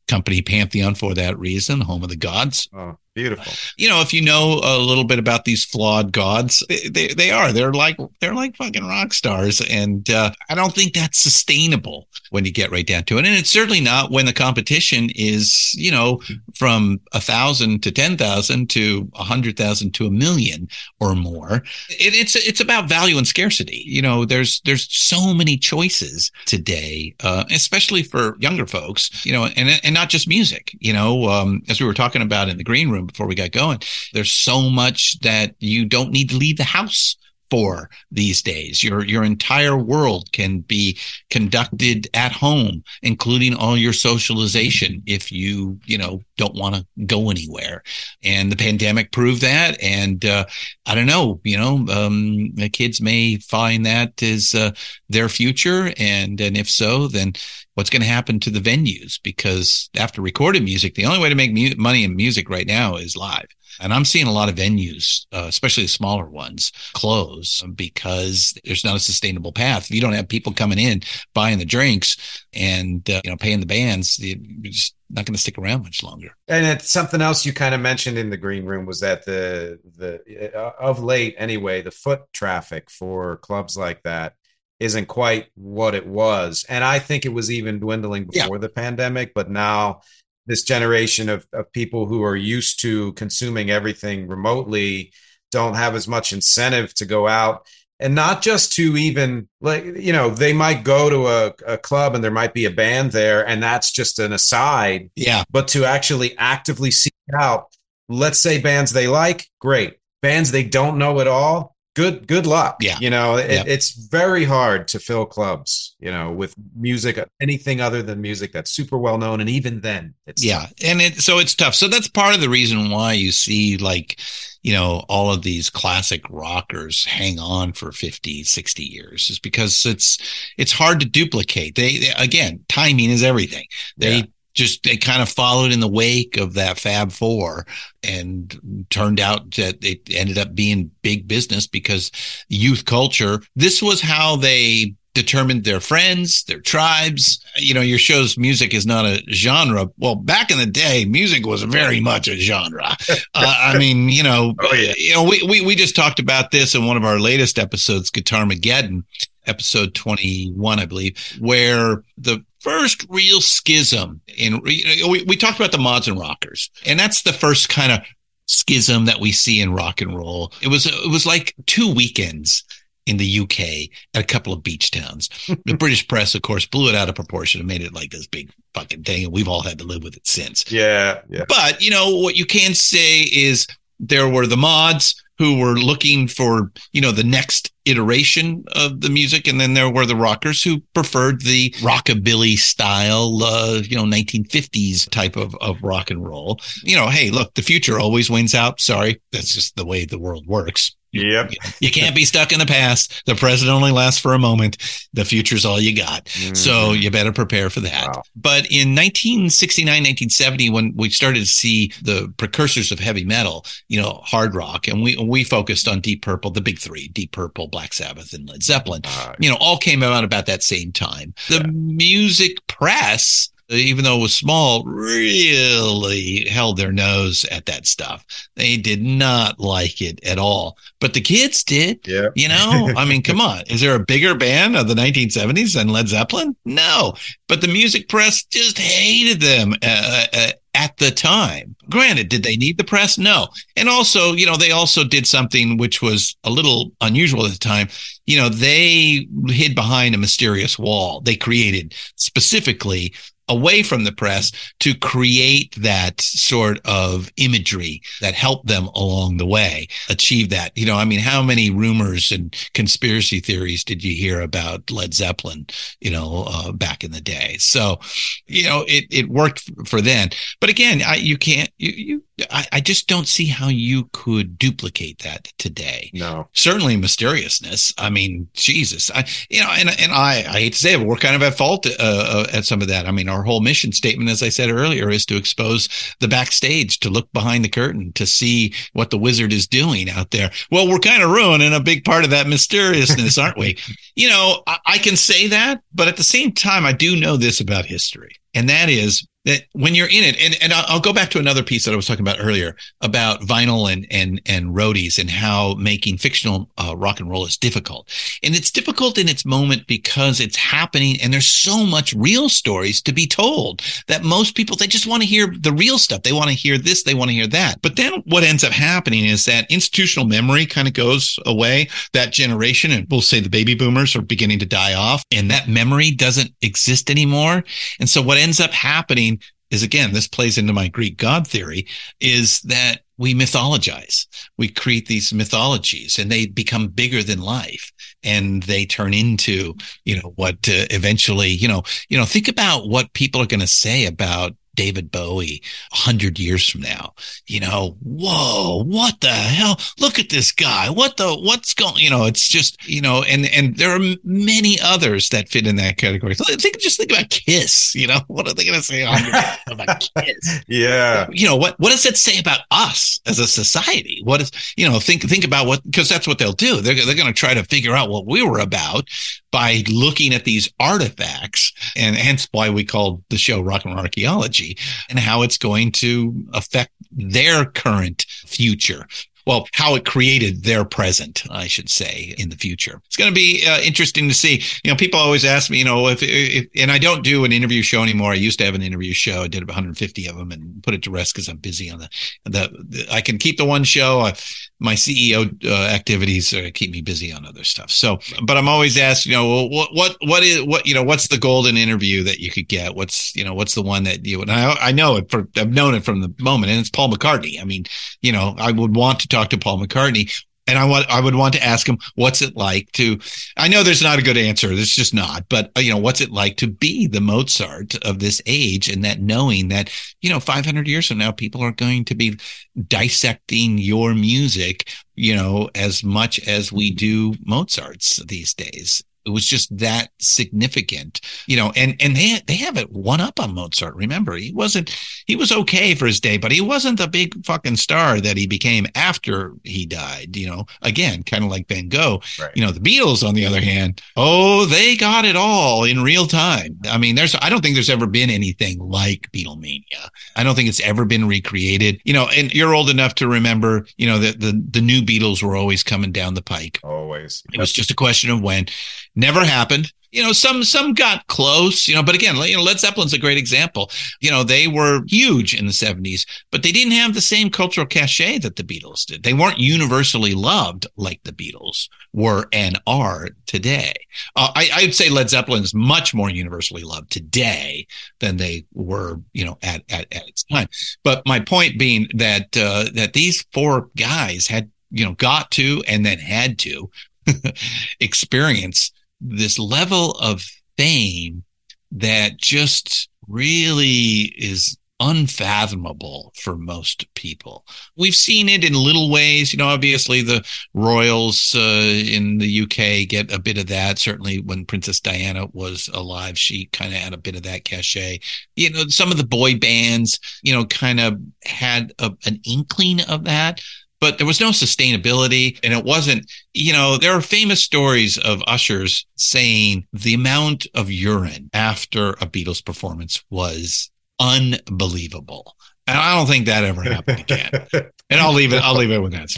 [0.07, 2.69] company Pantheon for that reason, home of the gods.
[2.73, 3.51] Oh, beautiful.
[3.77, 7.51] You know, if you know a little bit about these flawed gods, they, they, are.
[7.51, 12.45] They're like they're like fucking rock stars, and uh, I don't think that's sustainable when
[12.45, 13.25] you get right down to it.
[13.25, 16.21] And it's certainly not when the competition is, you know,
[16.53, 20.67] from a thousand to ten thousand to a hundred thousand to a million
[20.99, 21.63] or more.
[21.89, 23.83] It, it's it's about value and scarcity.
[23.85, 29.25] You know, there's there's so many choices today, uh, especially for younger folks.
[29.25, 30.75] You know, and and not just music.
[30.79, 33.51] You know, um, as we were talking about in the green room before we got
[33.51, 33.79] going,
[34.13, 37.15] there's so much that you don't need to leave the house
[37.49, 38.83] for these days.
[38.83, 40.97] Your your entire world can be
[41.29, 47.29] conducted at home, including all your socialization if you, you know, don't want to go
[47.29, 47.83] anywhere.
[48.23, 49.81] And the pandemic proved that.
[49.81, 50.45] And uh,
[50.85, 54.71] I don't know, you know, um, the kids may find that is uh,
[55.09, 55.93] their future.
[55.97, 57.33] And, and if so, then
[57.75, 59.19] what's going to happen to the venues?
[59.21, 62.95] Because after recorded music, the only way to make mu- money in music right now
[62.95, 63.47] is live.
[63.79, 68.85] And I'm seeing a lot of venues, uh, especially the smaller ones, close because there's
[68.85, 69.85] not a sustainable path.
[69.85, 71.01] If you don't have people coming in
[71.33, 75.39] buying the drinks and uh, you know paying the bands, you're just not going to
[75.39, 76.29] stick around much longer.
[76.47, 79.79] And it's something else you kind of mentioned in the green room was that the
[79.97, 84.35] the uh, of late anyway, the foot traffic for clubs like that
[84.79, 86.65] isn't quite what it was.
[86.67, 88.61] And I think it was even dwindling before yeah.
[88.61, 90.01] the pandemic, but now
[90.45, 95.11] this generation of, of people who are used to consuming everything remotely
[95.51, 97.65] don't have as much incentive to go out
[97.99, 102.13] and not just to even like you know they might go to a, a club
[102.13, 105.85] and there might be a band there and that's just an aside yeah but to
[105.85, 107.67] actually actively seek out
[108.09, 112.77] let's say bands they like great bands they don't know at all, good good luck.
[112.81, 112.97] Yeah.
[112.99, 113.67] You know, it, Yep.
[113.67, 118.69] it's very hard to fill clubs, you know, with music anything other than music that's
[118.71, 120.67] super well known and even then it's Yeah.
[120.83, 121.73] And it, so it's tough.
[121.73, 124.19] So that's part of the reason why you see like,
[124.61, 129.85] you know, all of these classic rockers hang on for 50, 60 years is because
[129.85, 130.17] it's,
[130.57, 131.75] it's hard to duplicate.
[131.75, 133.65] They, they again, timing is everything.
[133.97, 134.23] They, Yeah.
[134.55, 137.65] Just they kind of followed in the wake of that Fab Four,
[138.03, 142.11] and turned out that it ended up being big business because
[142.49, 143.41] youth culture.
[143.55, 147.43] This was how they determined their friends, their tribes.
[147.55, 149.89] You know, your show's music is not a genre.
[149.97, 152.97] Well, back in the day, music was very much a genre.
[153.33, 154.93] uh, I mean, you know, Oh, yeah.
[154.97, 158.09] you know, we, we we just talked about this in one of our latest episodes,
[158.09, 159.03] Guitar Mageddon,
[159.47, 165.77] episode 21, I believe, where the first real schism in we, we talked about the
[165.77, 167.99] mods and rockers, and that's the first kind of
[168.47, 170.51] schism that we see in rock and roll.
[170.61, 172.63] It was it was like two weekends
[173.05, 175.29] in the UK at a couple of beach towns.
[175.65, 178.25] The British press, of course, blew it out of proportion and made it like this
[178.25, 180.69] big fucking thing, and we've all had to live with it since.
[180.71, 181.45] Yeah, yeah.
[181.47, 183.67] But you know what you can say is
[183.99, 189.09] there were the mods who were looking for you know the next iteration of the
[189.09, 194.03] music, and then there were the rockers who preferred the rockabilly style, uh, you know,
[194.03, 196.59] 1950s type of of rock and roll.
[196.83, 198.79] You know, hey, look, the future always wins out.
[198.79, 200.95] Sorry, that's just the way the world works.
[201.15, 201.53] Yep.
[201.79, 203.23] You can't be stuck in the past.
[203.25, 204.77] The present only lasts for a moment.
[205.13, 206.27] The future's all you got.
[206.53, 207.93] So you better prepare for that.
[207.93, 208.11] Mm-hmm.
[208.11, 208.23] Wow.
[208.35, 214.01] But in 1969, 1970, when we started to see the precursors of heavy metal, you
[214.01, 217.67] know, hard rock, and we we focused on Deep Purple, the big three, Deep Purple,
[217.67, 221.33] Black Sabbath, and Led Zeppelin, Uh, you know, all came out about that same time.
[221.49, 228.25] The music press, even though it was small, really held their nose at that stuff.
[228.55, 230.77] They did not like it at all.
[230.99, 232.07] But the kids did.
[232.07, 232.29] yeah.
[232.35, 233.63] You know, I mean, come on.
[233.67, 236.55] Is there a bigger band of the 1970s than Led Zeppelin?
[236.65, 237.13] No.
[237.47, 241.75] But the music press just hated them uh, uh, at the time.
[241.89, 243.17] Granted, did they need the press?
[243.17, 243.47] No.
[243.75, 247.59] And also, you know, they also did something which was a little unusual at the
[247.59, 247.87] time.
[248.25, 253.13] You know, they hid behind a mysterious wall they created specifically
[253.47, 259.45] away from the press to create that sort of imagery that helped them along the
[259.45, 260.77] way achieve that.
[260.77, 265.13] You know, I mean, how many rumors and conspiracy theories did you hear about Led
[265.13, 265.67] Zeppelin,
[266.01, 267.57] you know, uh, back in the day?
[267.59, 267.99] So,
[268.47, 270.29] you know, it, it worked for then.
[270.59, 274.59] But again, I, you can't, you, you, I, I just don't see how you could
[274.59, 276.47] duplicate that today No.
[276.53, 277.93] certainly mysteriousness.
[277.97, 281.07] I mean, Jesus, I, you know, and, and I, I hate to say it, but
[281.07, 283.07] we're kind of at fault uh, uh, at some of that.
[283.07, 285.87] I mean, our whole mission statement, as I said earlier, is to expose
[286.19, 290.31] the backstage, to look behind the curtain, to see what the wizard is doing out
[290.31, 290.51] there.
[290.71, 293.77] Well, we're kind of ruining a big part of that mysteriousness, aren't we?
[294.17, 297.35] You know, I, I can say that, but at the same time, I do know
[297.35, 301.13] this about history, and that is that when you're in it, and, and I'll, go
[301.13, 304.75] back to another piece that I was talking about earlier about vinyl and and and
[304.75, 308.09] roadies and how making fictional uh, rock and roll is difficult,
[308.41, 313.01] and it's difficult in its moment because it's happening, and there's so much real stories
[313.03, 316.23] to be told that most people they just want to hear the real stuff.
[316.23, 317.81] They want to hear this, they want to hear that.
[317.81, 321.87] But then what ends up happening is that institutional memory kind of goes away.
[322.13, 325.67] That generation, and we'll say the baby boomers are beginning to die off, and that
[325.67, 327.63] memory doesn't exist anymore.
[327.99, 329.34] And so what ends up happening
[329.71, 331.87] is again, this plays into my Greek god theory,
[332.19, 334.27] is that we mythologize.
[334.57, 337.91] We create these mythologies and they become bigger than life
[338.23, 342.89] and they turn into, you know, what uh, eventually, you know, you know, think about
[342.89, 345.61] what people are going to say about David Bowie
[345.91, 347.13] a hundred years from now,
[347.47, 349.79] you know, whoa, what the hell?
[349.99, 350.89] Look at this guy.
[350.89, 354.79] What the, what's going, you know, it's just, you know, and, and there are many
[354.81, 356.35] others that fit in that category.
[356.35, 359.33] Think, just think about Kiss, you know, what are they going to say a hundred
[359.33, 360.63] years about Kiss?
[360.67, 361.27] Yeah.
[361.31, 364.87] you know what what does that say about us as a society what is you
[364.87, 367.53] know think think about what because that's what they'll do they're, they're going to try
[367.53, 369.09] to figure out what we were about
[369.55, 374.03] by looking at these artifacts and hence why we called the show rock and roll
[374.03, 374.77] archaeology
[375.09, 379.07] and how it's going to affect their current future
[379.45, 382.99] well, how it created their present, I should say, in the future.
[383.05, 384.63] It's going to be uh, interesting to see.
[384.83, 387.51] You know, people always ask me, you know, if, if, and I don't do an
[387.51, 388.31] interview show anymore.
[388.31, 389.43] I used to have an interview show.
[389.43, 391.99] I did about 150 of them and put it to rest because I'm busy on
[391.99, 392.09] the,
[392.45, 394.21] the, the, I can keep the one show.
[394.21, 394.33] Uh,
[394.79, 397.89] my CEO uh, activities uh, keep me busy on other stuff.
[397.91, 401.03] So, but I'm always asked, you know, well, what, what, what is, what, you know,
[401.03, 402.95] what's the golden interview that you could get?
[402.95, 405.73] What's, you know, what's the one that you, and I, I know it for, I've
[405.73, 407.61] known it from the moment and it's Paul McCartney.
[407.61, 407.85] I mean,
[408.21, 410.31] you know, I would want to talk to Paul McCartney
[410.67, 413.19] and I want I would want to ask him what's it like to
[413.57, 416.21] I know there's not a good answer there's just not but uh, you know what's
[416.21, 419.91] it like to be the Mozart of this age and that knowing that
[420.21, 422.39] you know 500 years from now people are going to be
[422.87, 429.45] dissecting your music you know as much as we do Mozart's these days it was
[429.45, 433.95] just that significant, you know, and, and they, they have it one up on Mozart.
[433.95, 434.95] Remember, he wasn't,
[435.25, 438.47] he was okay for his day, but he wasn't the big fucking star that he
[438.47, 442.51] became after he died, you know, again, kind of like Van Gogh, right.
[442.55, 446.27] you know, the Beatles, on the other hand, oh, they got it all in real
[446.27, 446.77] time.
[446.89, 450.09] I mean, there's, I don't think there's ever been anything like Beatlemania.
[450.35, 453.87] I don't think it's ever been recreated, you know, and you're old enough to remember,
[453.97, 456.79] you know, that the, the new Beatles were always coming down the pike.
[456.83, 457.43] Always.
[457.53, 458.67] It was just a question of when
[459.15, 459.91] Never happened.
[460.11, 463.17] You know, some some got close, you know, but again, you know, Led Zeppelin's a
[463.17, 463.91] great example.
[464.21, 467.85] You know, they were huge in the 70s, but they didn't have the same cultural
[467.85, 469.23] cachet that the Beatles did.
[469.23, 473.93] They weren't universally loved like the Beatles were and are today.
[474.37, 477.85] Uh, I, I'd say Led Zeppelin is much more universally loved today
[478.21, 480.69] than they were, you know, at, at, at its time.
[481.03, 485.83] But my point being that uh, that these four guys had, you know, got to
[485.89, 486.89] and then had to
[487.99, 488.91] experience
[489.29, 490.43] this level of
[490.77, 491.43] fame
[491.91, 497.65] that just really is unfathomable for most people.
[497.97, 499.51] We've seen it in little ways.
[499.51, 503.99] You know, obviously the royals uh, in the UK get a bit of that.
[503.99, 508.19] Certainly when Princess Diana was alive, she kind of had a bit of that cachet.
[508.55, 513.01] You know, some of the boy bands, you know, kind of had a, an inkling
[513.01, 513.61] of that
[514.05, 518.43] but there was no sustainability and it wasn't, you know, there are famous stories of
[518.45, 523.89] ushers saying the amount of urine after a Beatles performance was
[524.19, 525.55] unbelievable.
[525.87, 527.49] And I don't think that ever happened again.
[527.73, 529.29] and I'll leave it, I'll leave it with that.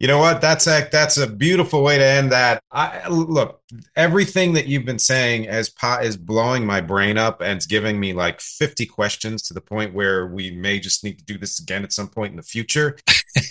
[0.00, 0.40] You know what?
[0.40, 2.64] That's a that's a beautiful way to end that.
[2.72, 3.61] I look,
[3.96, 7.98] everything that you've been saying as pot is blowing my brain up and it's giving
[7.98, 11.60] me like 50 questions to the point where we may just need to do this
[11.60, 12.98] again at some point in the future.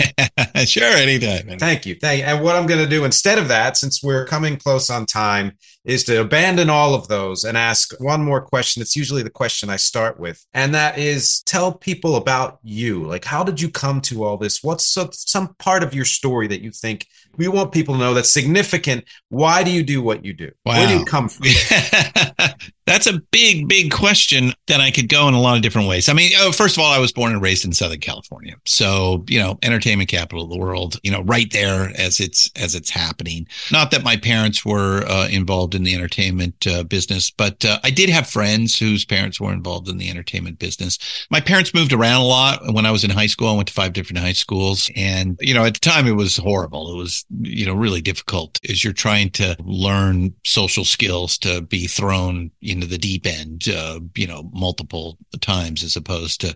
[0.66, 1.48] sure, anytime.
[1.48, 1.60] Man.
[1.60, 1.96] Thank you.
[1.96, 2.26] Thank you.
[2.26, 5.54] And what I'm going to do instead of that, since we're coming close on time,
[5.84, 8.82] is to abandon all of those and ask one more question.
[8.82, 13.04] It's usually the question I start with, and that is tell people about you.
[13.06, 14.62] Like, how did you come to all this?
[14.62, 17.08] What's some part of your story that you think
[17.38, 19.06] we want people to know that's significant?
[19.30, 20.52] Why do you do what you do?
[20.66, 20.74] Wow.
[20.74, 21.48] Where do you come from?
[22.86, 26.10] That's a big, big question that I could go in a lot of different ways.
[26.10, 28.56] I mean, oh, first of all, I was born and raised in Southern California.
[28.66, 32.74] So, you know, entertainment capital of the world, you know, right there as it's, as
[32.76, 33.48] it's happening.
[33.72, 37.92] Not that my parents were uh, involved in the entertainment uh, business, but uh, I
[37.92, 40.98] did have friends whose parents were involved in the entertainment business.
[41.30, 42.74] My parents moved around a lot.
[42.74, 44.90] When I was in high school, I went to five different high schools.
[44.96, 46.94] And, you know, at the time it was horrible.
[46.94, 51.88] It was, you know, really difficult as you're trying to learn social skills to be
[51.88, 56.56] thrown, into the deep end, uh, you know, multiple times as opposed to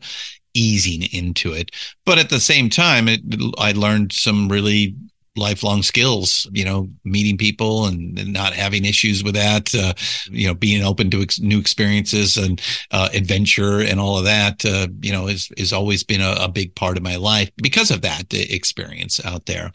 [0.54, 1.72] easing into it.
[2.06, 3.22] But at the same time, it,
[3.58, 4.96] I learned some really
[5.36, 9.94] lifelong skills, you know, meeting people and, and not having issues with that, uh,
[10.32, 12.62] you know, being open to ex- new experiences and
[12.92, 16.50] uh, adventure and all of that, uh, you know, is, is always been a, a,
[16.56, 19.72] big part of my life because of that experience out there.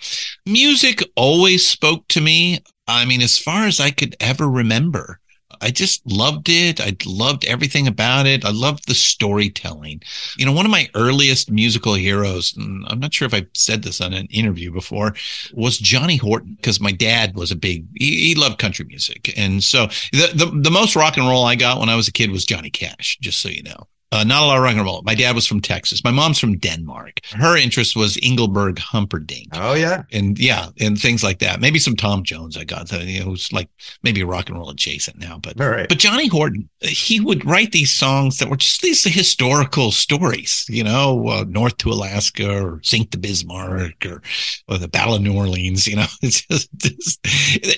[0.47, 2.59] Music always spoke to me.
[2.89, 5.21] I mean, as far as I could ever remember,
[5.61, 6.81] I just loved it.
[6.81, 8.45] I loved everything about it.
[8.45, 10.03] I loved the storytelling.
[10.37, 14.01] You know, one of my earliest musical heroes, I'm not sure if I said this
[14.01, 15.15] on an interview before,
[15.53, 19.35] was Johnny Horton because my dad was a big, he, he, loved country music.
[19.37, 22.13] And so the, the, the most rock and roll I got when I was a
[22.13, 23.89] kid was Johnny Cash, just so you know.
[24.13, 25.03] Uh, not a lot of rock and roll.
[25.03, 26.03] My dad was from Texas.
[26.03, 27.21] My mom's from Denmark.
[27.31, 29.49] Her interest was Engelbert Humperdinck.
[29.53, 31.61] Oh yeah, and yeah, and things like that.
[31.61, 32.57] Maybe some Tom Jones.
[32.57, 33.05] I got that.
[33.05, 33.69] You know, who's like
[34.03, 35.39] maybe rock and roll adjacent now.
[35.41, 35.57] But
[35.89, 40.67] but Johnny Horton, he would write these songs that were just these historical stories.
[40.69, 44.23] You know, uh, North to Alaska or Sink the Bismarck or,
[44.69, 45.87] or the Battle of New Orleans.
[45.87, 47.27] You know, it's just, just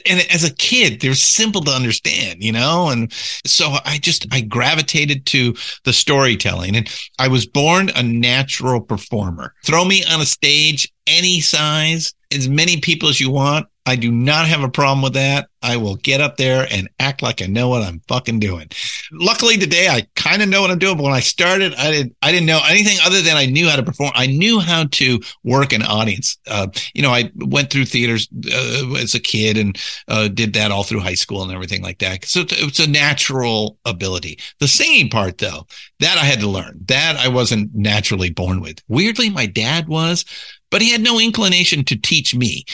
[0.07, 2.43] and as a kid, they're simple to understand.
[2.43, 3.13] You know, and
[3.45, 5.55] so I just I gravitated to
[5.85, 6.77] the story storytelling.
[6.77, 9.55] And I was born a natural performer.
[9.65, 13.67] Throw me on a stage any size, as many people as you want.
[13.85, 15.49] I do not have a problem with that.
[15.61, 18.69] I will get up there and act like I know what I'm fucking doing.
[19.13, 20.97] Luckily today, I kind of know what I'm doing.
[20.97, 23.75] But when I started, I didn't, I didn't know anything other than I knew how
[23.75, 24.13] to perform.
[24.15, 26.39] I knew how to work an audience.
[26.47, 29.77] Uh, you know, I went through theaters uh, as a kid and
[30.07, 32.25] uh, did that all through high school and everything like that.
[32.25, 34.39] So it's a natural ability.
[34.61, 35.67] The singing part, though,
[35.99, 36.79] that I had to learn.
[36.87, 38.81] That I wasn't naturally born with.
[38.87, 40.25] Weirdly, my dad was
[40.73, 42.65] but he had no inclination to teach me.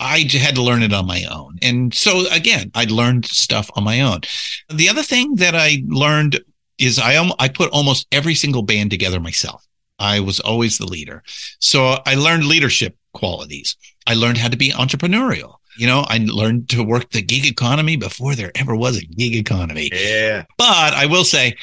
[0.00, 1.58] I had to learn it on my own.
[1.60, 4.20] And so again, I learned stuff on my own.
[4.70, 6.40] The other thing that I learned
[6.78, 9.66] is I, I put almost every single band together myself.
[9.98, 11.24] I was always the leader.
[11.58, 13.76] So I learned leadership qualities.
[14.06, 15.56] I learned how to be entrepreneurial.
[15.76, 19.34] You know, I learned to work the gig economy before there ever was a gig
[19.34, 19.90] economy.
[19.92, 20.44] Yeah.
[20.56, 21.56] But I will say,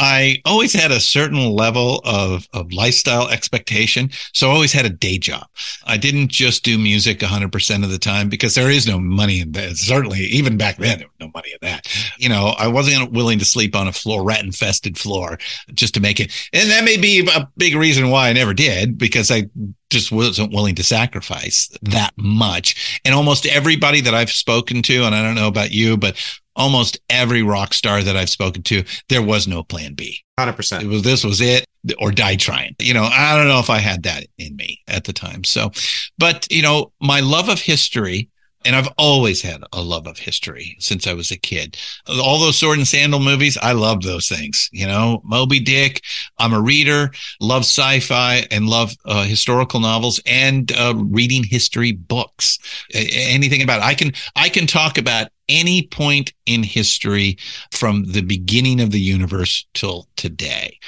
[0.00, 4.08] I always had a certain level of, of lifestyle expectation.
[4.32, 5.46] So I always had a day job.
[5.84, 9.52] I didn't just do music 100% of the time because there is no money in
[9.52, 9.76] that.
[9.76, 11.86] Certainly, even back then, there was no money in that.
[12.16, 15.38] You know, I wasn't willing to sleep on a floor, rat infested floor
[15.74, 16.32] just to make it.
[16.54, 19.50] And that may be a big reason why I never did because I
[19.90, 23.00] just wasn't willing to sacrifice that much.
[23.04, 26.16] And almost everybody that I've spoken to, and I don't know about you, but
[26.60, 30.22] almost every rock star that I've spoken to, there was no plan B.
[30.38, 30.82] 100%.
[30.82, 31.64] It was, this was it
[31.98, 32.76] or die trying.
[32.78, 35.44] You know, I don't know if I had that in me at the time.
[35.44, 35.70] So,
[36.18, 38.28] but you know, my love of history
[38.64, 41.76] and I've always had a love of history since I was a kid.
[42.08, 44.68] All those sword and sandal movies, I love those things.
[44.72, 46.02] You know, Moby Dick.
[46.38, 52.58] I'm a reader, love sci-fi and love uh, historical novels and uh, reading history books.
[52.92, 53.84] Anything about it.
[53.84, 57.36] I can I can talk about any point in history
[57.72, 60.78] from the beginning of the universe till today.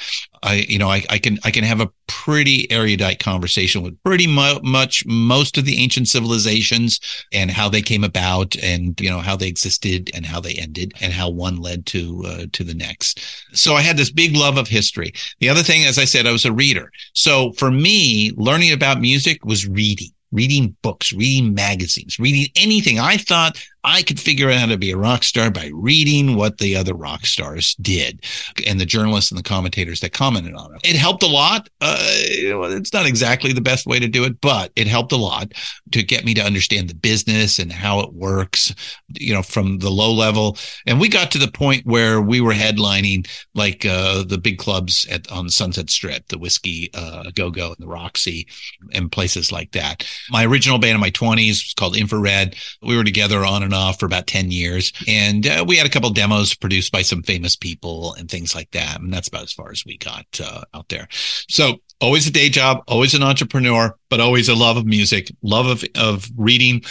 [0.43, 4.27] I, you know, I, I can, I can have a pretty erudite conversation with pretty
[4.27, 6.99] much most of the ancient civilizations
[7.31, 10.93] and how they came about and, you know, how they existed and how they ended
[11.01, 13.21] and how one led to, uh, to the next.
[13.53, 15.13] So I had this big love of history.
[15.39, 16.91] The other thing, as I said, I was a reader.
[17.13, 22.99] So for me, learning about music was reading reading books, reading magazines, reading anything.
[22.99, 26.57] I thought I could figure out how to be a rock star by reading what
[26.57, 28.23] the other rock stars did
[28.65, 30.81] and the journalists and the commentators that commented on it.
[30.83, 31.69] It helped a lot.
[31.81, 35.51] Uh, it's not exactly the best way to do it, but it helped a lot
[35.91, 38.73] to get me to understand the business and how it works,
[39.09, 40.57] you know, from the low level.
[40.87, 45.05] And we got to the point where we were headlining like uh, the big clubs
[45.09, 48.47] at on Sunset Strip, the Whisky uh, Go Go and the Roxy
[48.93, 50.07] and places like that.
[50.29, 52.55] My original band in my 20s was called Infrared.
[52.81, 54.91] We were together on and and off for about 10 years.
[55.07, 58.71] And uh, we had a couple demos produced by some famous people and things like
[58.71, 58.99] that.
[58.99, 61.07] And that's about as far as we got uh, out there.
[61.49, 65.65] So always a day job, always an entrepreneur, but always a love of music, love
[65.65, 66.83] of, of reading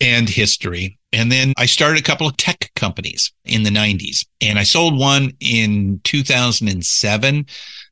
[0.00, 0.98] and history.
[1.12, 4.98] And then I started a couple of tech companies in the 90s and I sold
[4.98, 7.46] one in 2007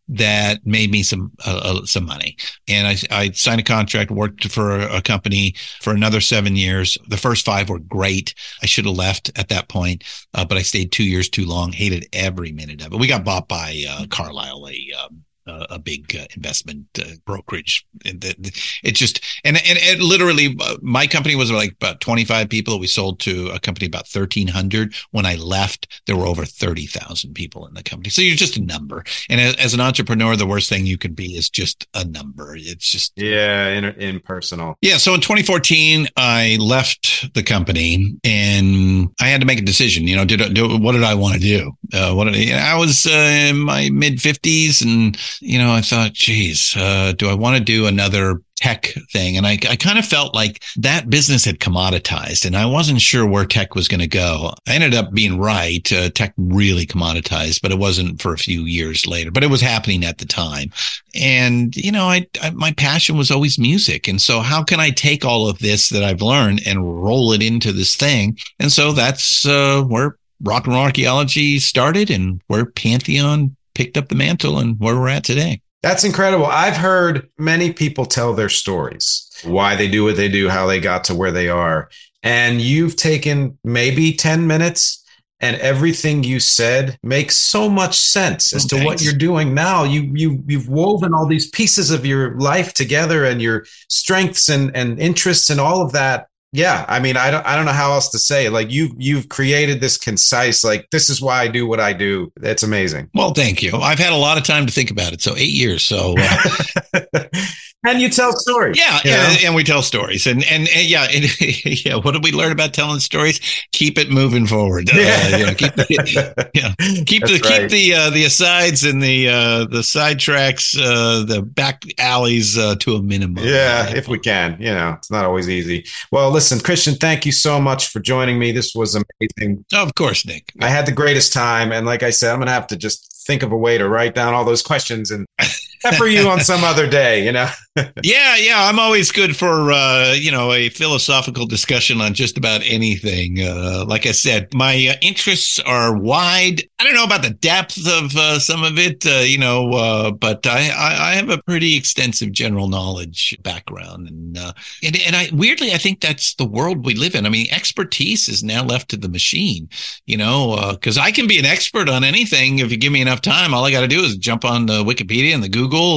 [0.09, 2.37] that made me some uh, uh, some money.
[2.69, 6.99] And I, I signed a contract, worked for a company for another seven years.
[7.09, 8.35] The first five were great.
[8.63, 11.73] I should have left at that point, uh, but I stayed two years too long.
[11.73, 12.99] Hated every minute of it.
[12.99, 17.87] We got bought by uh, Carlyle, a um, uh, a big uh, investment uh, brokerage.
[18.05, 22.79] It just and and it literally, uh, my company was like about twenty five people.
[22.79, 24.95] We sold to a company about thirteen hundred.
[25.11, 28.11] When I left, there were over thirty thousand people in the company.
[28.11, 29.05] So you're just a number.
[29.29, 32.55] And as, an entrepreneur, the worst thing you could be is just a number.
[32.57, 34.79] It's just yeah, in, impersonal.
[34.81, 34.99] Yeah.
[34.99, 40.07] So in 2014, I left the company and I had to make a decision.
[40.07, 41.73] You know, did, do what did I want to do?
[41.93, 45.81] Uh, what did I, I was uh, in my mid fifties and you know, I
[45.81, 49.37] thought, geez, uh, do I want to do another tech thing?
[49.37, 53.27] And I, I kind of felt like that business had commoditized and I wasn't sure
[53.27, 54.55] where tech was going to go.
[54.67, 55.93] I ended up being right.
[55.93, 59.61] Uh, tech really commoditized, but it wasn't for a few years later, but it was
[59.61, 60.71] happening at the time.
[61.15, 64.09] And, you know, I, I my passion was always music.
[64.09, 67.43] And so how can I take all of this that I've learned and roll it
[67.43, 68.39] into this thing?
[68.59, 74.09] And so that's, uh, where rock and roll archaeology started and where Pantheon picked up
[74.09, 75.61] the mantle and where we're at today.
[75.83, 76.47] That's incredible.
[76.47, 80.81] I've heard many people tell their stories, why they do what they do, how they
[80.81, 81.91] got to where they are.
[82.23, 85.05] And you've taken maybe 10 minutes
[85.41, 88.87] and everything you said makes so much sense as oh, to thanks.
[88.87, 89.85] what you're doing now.
[89.85, 94.75] You you you've woven all these pieces of your life together and your strengths and
[94.75, 97.93] and interests and all of that yeah i mean i don't i don't know how
[97.93, 101.67] else to say like you you've created this concise like this is why i do
[101.67, 102.33] what i do.
[102.41, 103.11] It's amazing.
[103.13, 103.77] Well thank you.
[103.77, 107.25] I've had a lot of time to think about it so eight years so uh,
[107.85, 108.79] and you tell stories.
[108.79, 111.25] Yeah, yeah, and we tell stories, and and, and yeah, and,
[111.85, 111.97] yeah.
[111.97, 113.41] What did we learn about telling stories?
[113.73, 114.91] Keep it moving forward.
[114.91, 116.75] Uh, yeah, keep the, yeah,
[117.05, 117.61] keep the right.
[117.61, 122.59] keep the uh, the asides and the uh, the side tracks, uh, the back alleys
[122.59, 123.45] uh, to a minimum.
[123.45, 124.57] Yeah, if we can.
[124.59, 125.85] You know, it's not always easy.
[126.11, 128.53] Well, listen, Christian, thank you so much for joining me.
[128.53, 129.65] This was amazing.
[129.75, 130.53] Of course, Nick.
[130.61, 133.43] I had the greatest time, and like I said, I'm gonna have to just think
[133.43, 135.27] of a way to write down all those questions and
[135.85, 137.49] pepper you on some other day, you know.
[138.05, 142.61] yeah, yeah, I'm always good for uh, you know a philosophical discussion on just about
[142.65, 143.41] anything.
[143.41, 146.63] Uh, like I said, my uh, interests are wide.
[146.79, 150.13] I don't know about the depth of uh, some of it, uh, you know, uh,
[150.13, 154.39] but I, I, I have a pretty extensive general knowledge background, and
[154.85, 157.27] and and I weirdly I think that's the world we live in.
[157.27, 159.69] I mean, expertise is now left to the machine,
[160.07, 163.21] you know, because I can be an expert on anything if you give me enough
[163.21, 163.53] time.
[163.53, 165.49] All I got to do is jump on the Wikipedia and the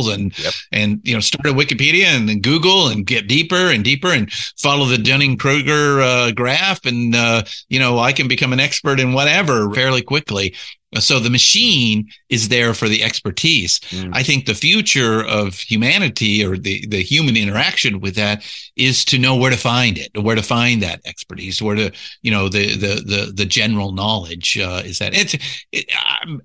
[0.09, 0.53] And yep.
[0.71, 4.31] and you know start a Wikipedia and then Google and get deeper and deeper and
[4.31, 6.85] follow the Dunning Kruger uh, graph.
[6.85, 10.55] And, uh, you know, I can become an expert in whatever fairly quickly.
[10.95, 13.79] So the machine is there for the expertise.
[13.91, 14.11] Mm.
[14.13, 18.45] I think the future of humanity or the, the human interaction with that
[18.77, 22.31] is to know where to find it, where to find that expertise, where to, you
[22.31, 25.33] know, the, the, the, the general knowledge, uh, is that it's,
[25.73, 25.91] it,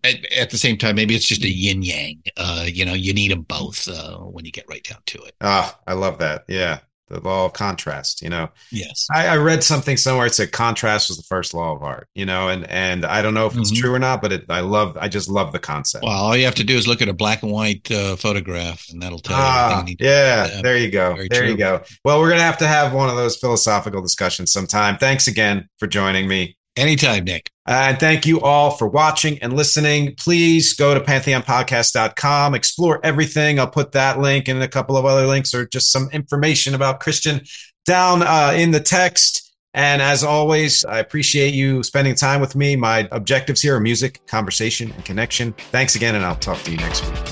[0.03, 3.14] at, at, the same time, maybe it's just a yin yang, uh, you know, you
[3.14, 5.36] need them both, uh, when you get right down to it.
[5.40, 6.45] Ah, I love that.
[6.49, 6.80] Yeah
[7.12, 8.48] the law of contrast you know?
[8.70, 9.06] Yes.
[9.14, 12.26] I, I, read something somewhere it said contrast was the first law of art you
[12.26, 12.48] know?
[12.48, 13.80] And and i don't know if it's mm-hmm.
[13.80, 16.04] true or not but it, i love i just love the concept.
[16.04, 18.86] Well all you have to do is look at a black and white uh, photograph
[18.90, 21.50] and that'll tell ah, you yeah there you go Very there true.
[21.50, 21.82] you go.
[22.04, 24.98] Well we're gonna have to have one of those philosophical discussions sometime.
[24.98, 30.14] Thanks again for joining me anytime nick and thank you all for watching and listening.
[30.16, 33.60] Please go to pantheonpodcast.com, explore everything.
[33.60, 37.00] I'll put that link and a couple of other links or just some information about
[37.00, 37.42] Christian
[37.86, 39.50] down uh, in the text.
[39.74, 42.76] And as always, I appreciate you spending time with me.
[42.76, 45.54] My objectives here are music, conversation, and connection.
[45.70, 47.32] Thanks again, and I'll talk to you next week.